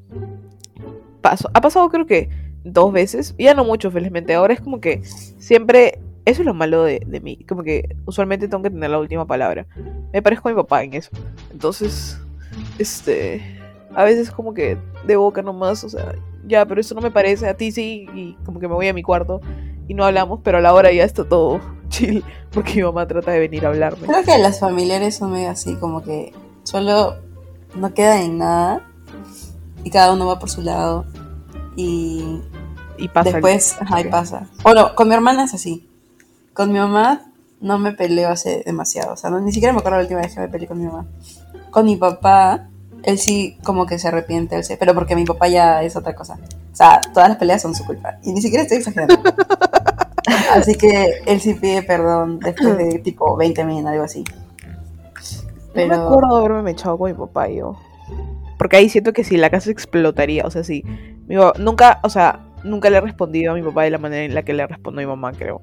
[1.24, 2.28] Ha pasado creo que
[2.64, 6.84] dos veces, ya no mucho felizmente, ahora es como que siempre Eso es lo malo
[6.84, 7.44] de, de mí.
[7.46, 9.66] Como que usualmente tengo que tener la última palabra.
[10.12, 11.10] Me parezco a mi papá en eso.
[11.52, 12.18] Entonces,
[12.78, 13.42] este.
[13.94, 16.14] A veces como que de boca nomás, o sea,
[16.46, 18.92] ya, pero eso no me parece, a ti sí, y como que me voy a
[18.92, 19.40] mi cuarto
[19.86, 23.30] y no hablamos, pero a la hora ya está todo chill, porque mi mamá trata
[23.30, 24.06] de venir a hablarme.
[24.06, 26.32] Creo que las familiares son medio así, como que
[26.64, 27.16] solo
[27.76, 28.82] no queda en nada
[29.84, 31.04] y cada uno va por su lado
[31.76, 32.40] y
[32.98, 33.28] Y pasa.
[33.28, 34.46] el- después, ajá, y pasa.
[34.62, 35.88] Bueno, con mi hermana es así.
[36.52, 37.22] Con mi mamá
[37.60, 40.34] no me peleo hace demasiado, o sea, no, ni siquiera me acuerdo la última vez
[40.34, 41.06] que me peleé con mi mamá.
[41.70, 42.68] Con mi papá,
[43.02, 46.14] él sí como que se arrepiente, él sí, pero porque mi papá ya es otra
[46.14, 46.38] cosa.
[46.72, 48.18] O sea, todas las peleas son su culpa.
[48.22, 49.16] Y ni siquiera estoy exagerando.
[50.54, 54.24] así que él sí pide perdón después de tipo 20 minutos, algo así.
[55.74, 57.76] No me acuerdo haberme echado con mi papá yo.
[58.64, 60.82] Porque ahí siento que si la casa explotaría, o sea, sí.
[61.26, 64.24] Mi papá- nunca, o sea, nunca le he respondido a mi papá de la manera
[64.24, 65.60] en la que le respondo a mi mamá, creo.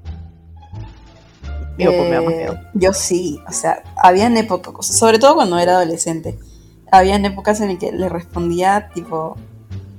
[1.76, 2.58] Mi papá me da más Eh, miedo.
[2.74, 6.38] Yo sí, o sea, habían épocas, sobre todo cuando era adolescente,
[6.92, 9.36] habían épocas en las que le respondía tipo,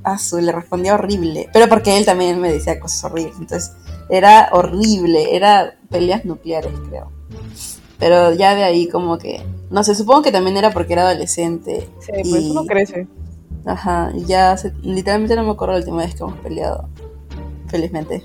[0.05, 3.73] a su, le respondía horrible, pero porque él también me decía cosas horribles, entonces
[4.09, 7.11] era horrible, era peleas nucleares, creo.
[7.99, 11.87] Pero ya de ahí como que, no sé, supongo que también era porque era adolescente.
[11.99, 13.07] Sí, pues y- uno crece.
[13.65, 16.89] Ajá, y ya se- literalmente no me acuerdo la última vez que hemos peleado,
[17.67, 18.23] felizmente.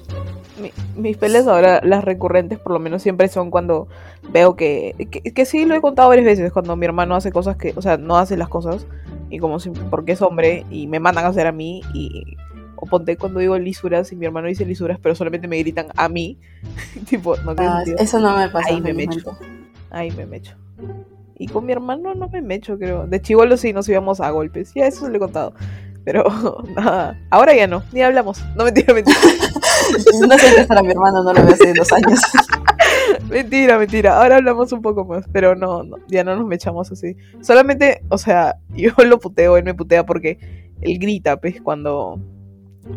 [0.61, 3.87] Mi- mis peleas ahora, las recurrentes por lo menos siempre son cuando
[4.33, 7.57] veo que, que, que sí lo he contado varias veces, cuando mi hermano hace cosas
[7.57, 8.85] que, o sea, no hace las cosas
[9.31, 12.37] y como si, porque es hombre y me mandan a hacer a mí y
[12.81, 16.09] o ponte cuando digo lisuras y mi hermano dice lisuras pero solamente me gritan a
[16.09, 16.39] mí,
[17.09, 18.69] tipo, no Ah, eso no me pasa.
[18.69, 19.37] Ahí me mecho.
[19.91, 20.57] Ahí me mecho.
[21.39, 23.07] Y con mi hermano no me mecho, creo.
[23.07, 24.73] De chivolo sí nos íbamos a golpes.
[24.75, 25.55] Ya eso se lo he contado.
[26.05, 26.25] Pero
[26.77, 28.43] nada, ahora ya no, ni hablamos.
[28.57, 29.19] No mentira, mentira.
[30.29, 32.21] No sé qué para mi hermano, no lo veo hace dos años.
[33.31, 34.21] Mentira, mentira.
[34.21, 37.17] Ahora hablamos un poco más, pero no, no, ya no nos mechamos así.
[37.41, 40.39] Solamente, o sea, yo lo puteo, él me putea porque
[40.83, 42.21] él grita, pues, cuando,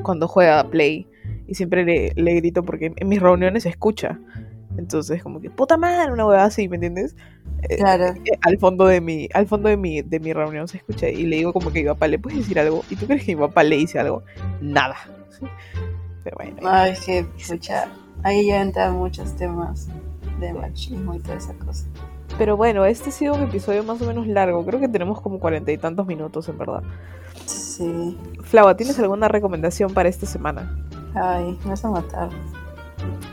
[0.03, 1.07] cuando juega Play.
[1.47, 4.19] Y siempre le, le grito porque en mis reuniones se escucha.
[4.77, 7.15] Entonces, como que, puta madre, una hueá así, ¿me entiendes?
[7.63, 8.05] Eh, Claro.
[8.25, 11.25] eh, al fondo de mi, al fondo de mi, de mi reunión se escucha y
[11.25, 12.83] le digo como que mi papá le puedes decir algo.
[12.89, 14.23] ¿Y tú crees que mi papá le dice algo?
[14.61, 14.95] Nada.
[16.23, 16.55] Pero bueno.
[16.63, 17.89] Ay, que, pucha,
[18.23, 19.89] ahí ya entran muchos temas
[20.39, 21.85] de machismo y toda esa cosa.
[22.37, 24.65] Pero bueno, este ha sido un episodio más o menos largo.
[24.65, 26.81] Creo que tenemos como cuarenta y tantos minutos, en verdad.
[27.51, 28.17] Sí.
[28.43, 30.75] Flava, ¿tienes alguna recomendación para esta semana?
[31.15, 32.29] Ay, me vas a matar.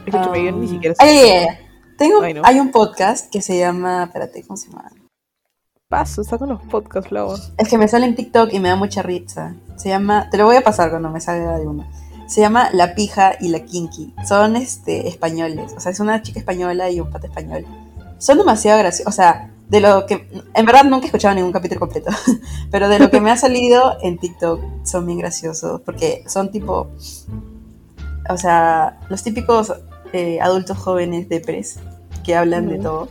[0.07, 0.95] Escúchame, yo ni Um, siquiera.
[0.99, 1.47] Ay.
[1.97, 2.43] Tengo, Ay, no.
[2.45, 4.05] Hay un podcast que se llama.
[4.05, 4.91] Espérate, ¿cómo se llama?
[5.89, 7.37] Paso, está con los podcasts, Flava.
[7.57, 9.55] Es que me sale en TikTok y me da mucha risa.
[9.77, 10.29] Se llama.
[10.31, 11.89] Te lo voy a pasar cuando me salga de uno.
[12.27, 14.15] Se llama La Pija y la Kinky.
[14.27, 15.73] Son este, españoles.
[15.77, 17.65] O sea, es una chica española y un pata español.
[18.19, 19.13] Son demasiado graciosos.
[19.13, 20.29] O sea, de lo que.
[20.55, 22.11] En verdad nunca he escuchado ningún capítulo completo.
[22.71, 25.81] Pero de lo que me ha salido en TikTok son bien graciosos.
[25.83, 26.89] Porque son tipo.
[28.31, 29.73] O sea, los típicos
[30.13, 31.79] eh, adultos jóvenes de pres
[32.25, 33.09] que hablan de todo.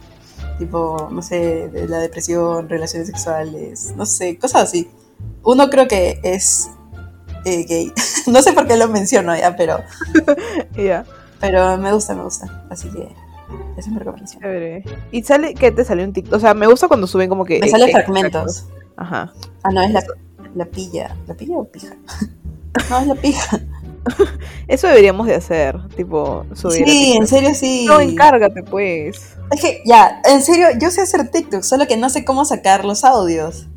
[0.60, 4.90] Tipo, no sé, de la depresión, relaciones sexuales, no sé, cosas así.
[5.44, 6.70] Uno creo que es
[7.46, 7.94] eh, gay.
[8.28, 9.80] no sé por qué lo menciono ya, pero,
[10.76, 11.06] Ya,
[11.40, 12.66] pero me gusta, me gusta.
[12.70, 13.08] Así que
[13.78, 14.42] esa es mi recomendación.
[14.42, 14.84] chévere.
[15.12, 16.36] ¿Y sale qué te salió en TikTok?
[16.36, 17.60] O sea, me gusta cuando suben como que.
[17.60, 18.66] Me sale eh, fragmentos.
[18.96, 19.34] Ajá.
[19.64, 20.04] Ah, no, es la,
[20.56, 21.16] la pilla.
[21.28, 21.96] ¿La pilla o pija?
[22.92, 23.60] No, es la pija.
[24.68, 26.88] Eso deberíamos de hacer, tipo, subir.
[26.88, 27.86] Sí, en serio sí.
[27.86, 29.36] No, encárgate, pues.
[29.52, 32.86] Es que, ya, en serio, yo sé hacer TikTok, solo que no sé cómo sacar
[32.86, 33.68] los audios.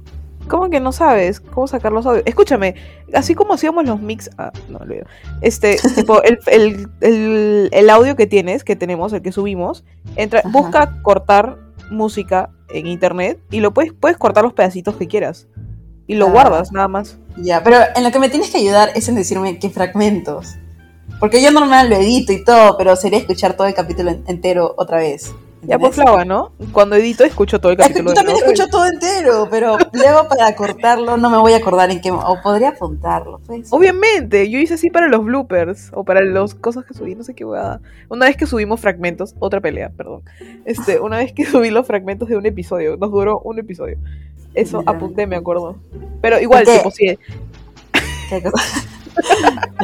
[0.51, 2.25] ¿Cómo que no sabes cómo sacar los audios?
[2.27, 2.75] Escúchame,
[3.15, 4.29] así como hacíamos los mix.
[4.37, 5.07] Ah, no olvido.
[5.41, 9.85] Este, tipo, el, el, el, el audio que tienes, que tenemos, el que subimos,
[10.17, 10.49] entra, Ajá.
[10.51, 11.57] busca cortar
[11.91, 15.47] música en internet y lo puedes, puedes cortar los pedacitos que quieras.
[16.07, 16.31] Y lo Ah.
[16.31, 17.17] guardas, nada más.
[17.37, 20.57] Ya, pero en lo que me tienes que ayudar es en decirme qué fragmentos.
[21.21, 24.75] Porque yo normal lo edito y todo, pero sería escuchar todo el capítulo en- entero
[24.77, 25.33] otra vez.
[25.63, 25.95] Ya pues ¿entendés?
[25.95, 26.53] flava, ¿no?
[26.73, 28.11] Cuando edito escucho todo el Es que capítulo.
[28.11, 32.01] yo también escucho todo entero, pero luego para cortarlo no me voy a acordar en
[32.01, 32.11] qué...
[32.11, 33.71] O podría apuntarlo, pues.
[33.71, 37.35] Obviamente, yo hice así para los bloopers o para las cosas que subí, no sé
[37.35, 37.81] qué huevada.
[38.09, 40.23] Una vez que subimos fragmentos, otra pelea, perdón.
[40.65, 43.99] Este, una vez que subí los fragmentos de un episodio, nos duró un episodio.
[44.55, 45.77] Eso apunté, me acuerdo.
[46.23, 46.79] Pero igual, ¿Por qué?
[46.79, 47.19] tipo, si
[48.31, 48.65] ¿Qué cosa?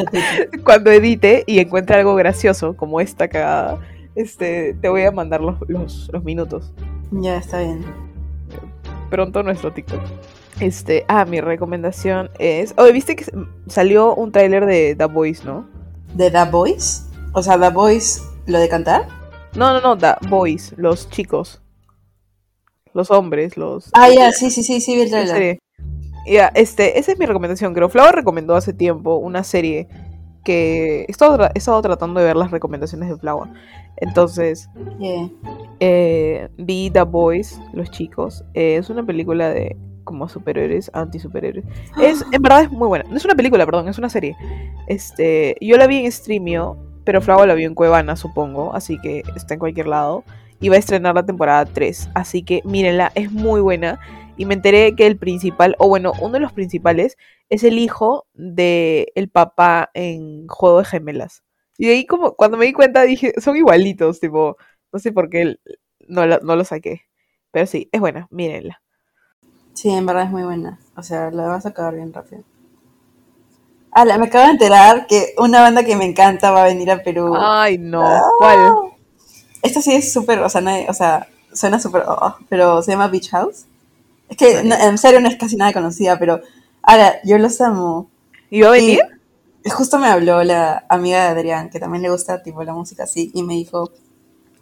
[0.64, 3.79] cuando edite y encuentre algo gracioso, como esta cagada,
[4.17, 6.73] este, te voy a mandar los, los, los minutos.
[7.12, 7.85] ya, está bien.
[9.11, 10.01] Pronto nuestro TikTok.
[10.59, 12.75] Este, ah, mi recomendación es.
[12.77, 13.27] Oye, viste que
[13.69, 15.69] salió un tráiler de The Voice, ¿no?
[16.14, 17.03] ¿De The Voice?
[17.33, 19.07] O sea, The Voice, lo de cantar.
[19.57, 21.62] No, no, no, the boys, los chicos.
[22.93, 23.89] Los hombres, los...
[23.95, 25.59] Ah, ya, sí, sí, sí, sí, vi el trailer.
[26.27, 27.89] Ya, este, esa es mi recomendación, creo.
[27.89, 29.89] Flower recomendó hace tiempo una serie
[30.47, 33.51] que he estado, he estado tratando de ver las recomendaciones de Flower.
[33.97, 35.28] Entonces, Yeah.
[35.80, 38.44] eh, vi The Boys, los chicos.
[38.55, 41.64] Eh, es una película de como superhéroes, anti-superhéroes.
[42.01, 43.05] Es, en verdad es muy buena.
[43.11, 44.36] No es una película, perdón, es una serie.
[44.86, 49.24] Este, yo la vi en Streamio, pero Flower la vio en Cuevana, supongo, así que
[49.34, 50.22] está en cualquier lado.
[50.61, 53.99] Y va a estrenar la temporada 3, así que mírenla, es muy buena.
[54.37, 57.16] Y me enteré que el principal, o bueno, uno de los principales,
[57.49, 61.43] es el hijo de el papá en Juego de Gemelas.
[61.78, 64.57] Y de ahí como, cuando me di cuenta dije, son igualitos, tipo,
[64.93, 65.57] no sé por qué
[66.09, 67.03] no, la- no lo saqué.
[67.51, 68.82] Pero sí, es buena, mírenla.
[69.74, 70.80] Sí, en verdad es muy buena.
[70.97, 72.43] O sea, la vas a acabar bien rápido.
[73.93, 77.03] Ala, me acabo de enterar que una banda que me encanta va a venir a
[77.03, 77.34] Perú.
[77.34, 78.03] Ay, no.
[78.39, 78.93] ¿Cuál?
[79.62, 83.30] Esto sí es súper, o sea, o sea, suena súper, oh, pero se llama Beach
[83.30, 83.64] House.
[84.29, 86.41] Es que no, en serio no es casi nada conocida, pero
[86.83, 88.11] ahora yo los amo.
[88.51, 89.01] ¿Y va a venir?
[89.64, 93.03] Y justo me habló la amiga de Adrián, que también le gusta tipo la música
[93.03, 93.91] así, y me dijo,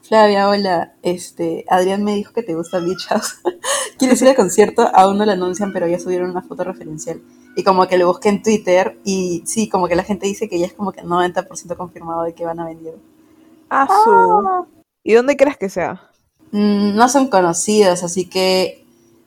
[0.02, 3.34] Flavia, hola, este, Adrián me dijo que te gusta Beach House.
[3.98, 4.88] ¿Quieres ir al concierto?
[4.94, 7.22] Aún no lo anuncian, pero ya subieron una foto referencial.
[7.56, 10.58] Y como que lo busqué en Twitter, y sí, como que la gente dice que
[10.58, 12.94] ya es como que 90% confirmado de que van a venir.
[13.68, 14.66] Ah, su.
[15.02, 16.10] ¿Y dónde crees que sea?
[16.50, 18.83] Mm, no son conocidos, así que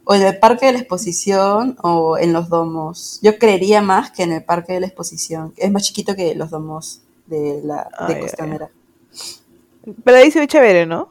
[0.10, 3.20] o en el Parque de la Exposición o en los domos.
[3.22, 5.54] Yo creería más que en el Parque de la Exposición.
[5.58, 8.22] Es más chiquito que los domos de la de.
[8.22, 8.70] Costanera.
[10.06, 11.10] Pero ahí se ve chévere, ¿no?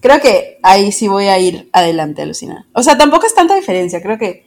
[0.00, 2.66] Creo que ahí sí voy a ir adelante, Alucina.
[2.72, 4.02] O sea, tampoco es tanta diferencia.
[4.02, 4.44] Creo que,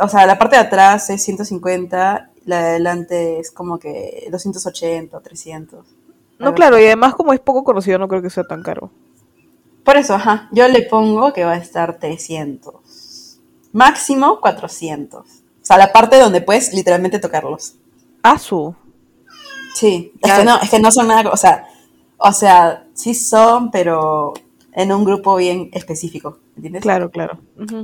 [0.00, 5.16] o sea, la parte de atrás es 150, la de adelante es como que 280
[5.16, 5.86] o 300.
[6.40, 8.90] No, claro, y además como es poco conocido, no creo que sea tan caro.
[9.84, 12.81] Por eso, ajá, yo le pongo que va a estar 300.
[13.72, 15.20] Máximo 400.
[15.20, 17.74] O sea, la parte donde puedes literalmente tocarlos.
[18.22, 18.74] Ah, su.
[19.74, 21.66] Sí, es que no, es que no son nada, o sea,
[22.18, 24.34] o sea, sí son, pero
[24.72, 26.82] en un grupo bien específico, ¿entiendes?
[26.82, 27.38] Claro, claro.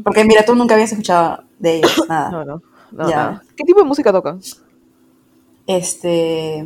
[0.05, 2.31] Porque mira, tú nunca habías escuchado de ellos, nada.
[2.31, 2.63] No, no.
[2.93, 3.17] no Ya.
[3.17, 3.43] nada.
[3.57, 4.41] ¿Qué tipo de música tocan?
[5.67, 6.65] Este,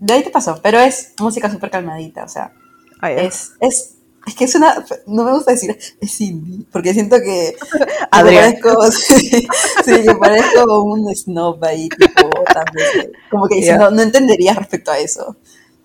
[0.00, 2.52] de ahí te pasó, pero es música súper calmadita, o sea,
[3.00, 3.95] Ah, es, es,
[4.26, 7.56] es que es una, no me gusta decir es indie, porque siento que
[8.10, 9.46] parezco, sí,
[9.84, 13.78] sí, que parezco un snob ahí, tipo, también, como que Ya.
[13.78, 15.36] no, no entenderías respecto a eso.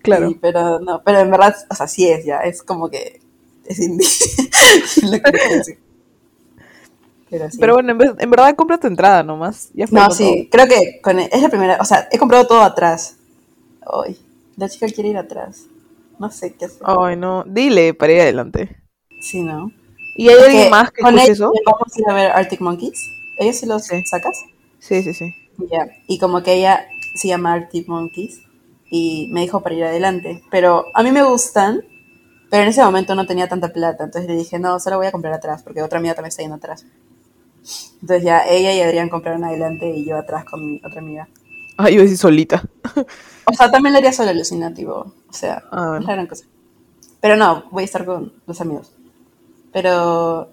[0.02, 0.28] Claro.
[0.28, 3.20] Sí, pero no, pero en verdad, o sea, sí es ya, es como que
[3.64, 4.08] es indie.
[5.02, 5.78] Lo que quiero decir.
[7.30, 7.56] Pero sí.
[7.58, 9.70] Pero bueno, en, vez- en verdad compra tu entrada nomás.
[9.74, 12.60] Ya fue no, sí, creo que con, es la primera, o sea, he comprado todo
[12.62, 13.16] atrás.
[13.86, 14.18] Ay,
[14.56, 15.64] la chica quiere ir atrás.
[16.22, 16.82] No sé qué hacer.
[16.84, 17.42] Ay, no.
[17.48, 18.76] Dile para ir adelante.
[19.20, 19.72] Sí, ¿no?
[20.14, 21.52] ¿Y hay alguien más que con ellos eso?
[21.66, 23.10] vamos a ir a ver Arctic Monkeys.
[23.38, 24.04] ¿Ellos sí los Sí.
[24.04, 24.38] sacas?
[24.78, 25.34] Sí, sí, sí.
[25.68, 28.40] Ya, y como que ella se llama Arctic Monkeys
[28.88, 30.44] y me dijo para ir adelante.
[30.48, 31.80] Pero a mí me gustan,
[32.50, 34.04] pero en ese momento no tenía tanta plata.
[34.04, 36.56] Entonces le dije, no, solo voy a comprar atrás, porque otra amiga también está yendo
[36.56, 36.86] atrás.
[38.00, 41.28] Entonces ya ella y Adrián compraron adelante y yo atrás con mi otra amiga.
[41.82, 42.62] Ay, yo decir solita.
[43.44, 45.14] O sea, también lo haría solo alucinativo.
[45.28, 46.44] O sea, Ah, es la gran cosa.
[47.20, 48.92] Pero no, voy a estar con los amigos.
[49.72, 50.50] Pero.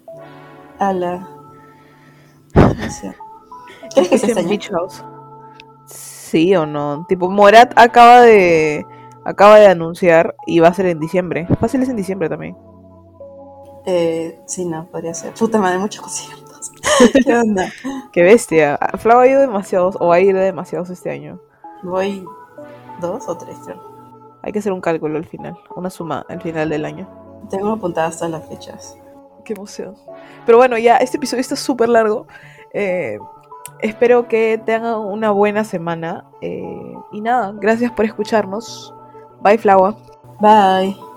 [2.54, 3.14] No sé.
[3.94, 4.42] ¿Crees que se?
[4.42, 5.04] Beach House.
[5.86, 7.06] Sí o no.
[7.08, 8.84] Tipo, Morat acaba de
[9.24, 11.46] acaba de anunciar y va a ser en diciembre.
[11.60, 12.56] Fácil es en diciembre también.
[13.86, 15.34] Eh, sí, no, podría ser.
[15.34, 16.49] Puta madre, muchos conciertos.
[17.24, 17.70] ¿Qué onda?
[18.12, 18.78] Qué bestia.
[18.98, 21.40] Flau ha ido demasiados o va a ir demasiados este año.
[21.82, 22.24] Voy
[23.00, 23.80] dos o tres, creo.
[24.42, 27.08] Hay que hacer un cálculo al final, una suma al final del año.
[27.50, 28.96] Tengo apuntadas todas las fechas.
[29.44, 29.94] Qué emoción.
[30.46, 32.26] Pero bueno, ya este episodio está súper largo.
[32.72, 33.18] Eh,
[33.80, 36.24] espero que tengan una buena semana.
[36.40, 38.94] eh, y nada, gracias por escucharnos.
[39.42, 39.96] Bye, Flaua.
[40.40, 41.09] Bye.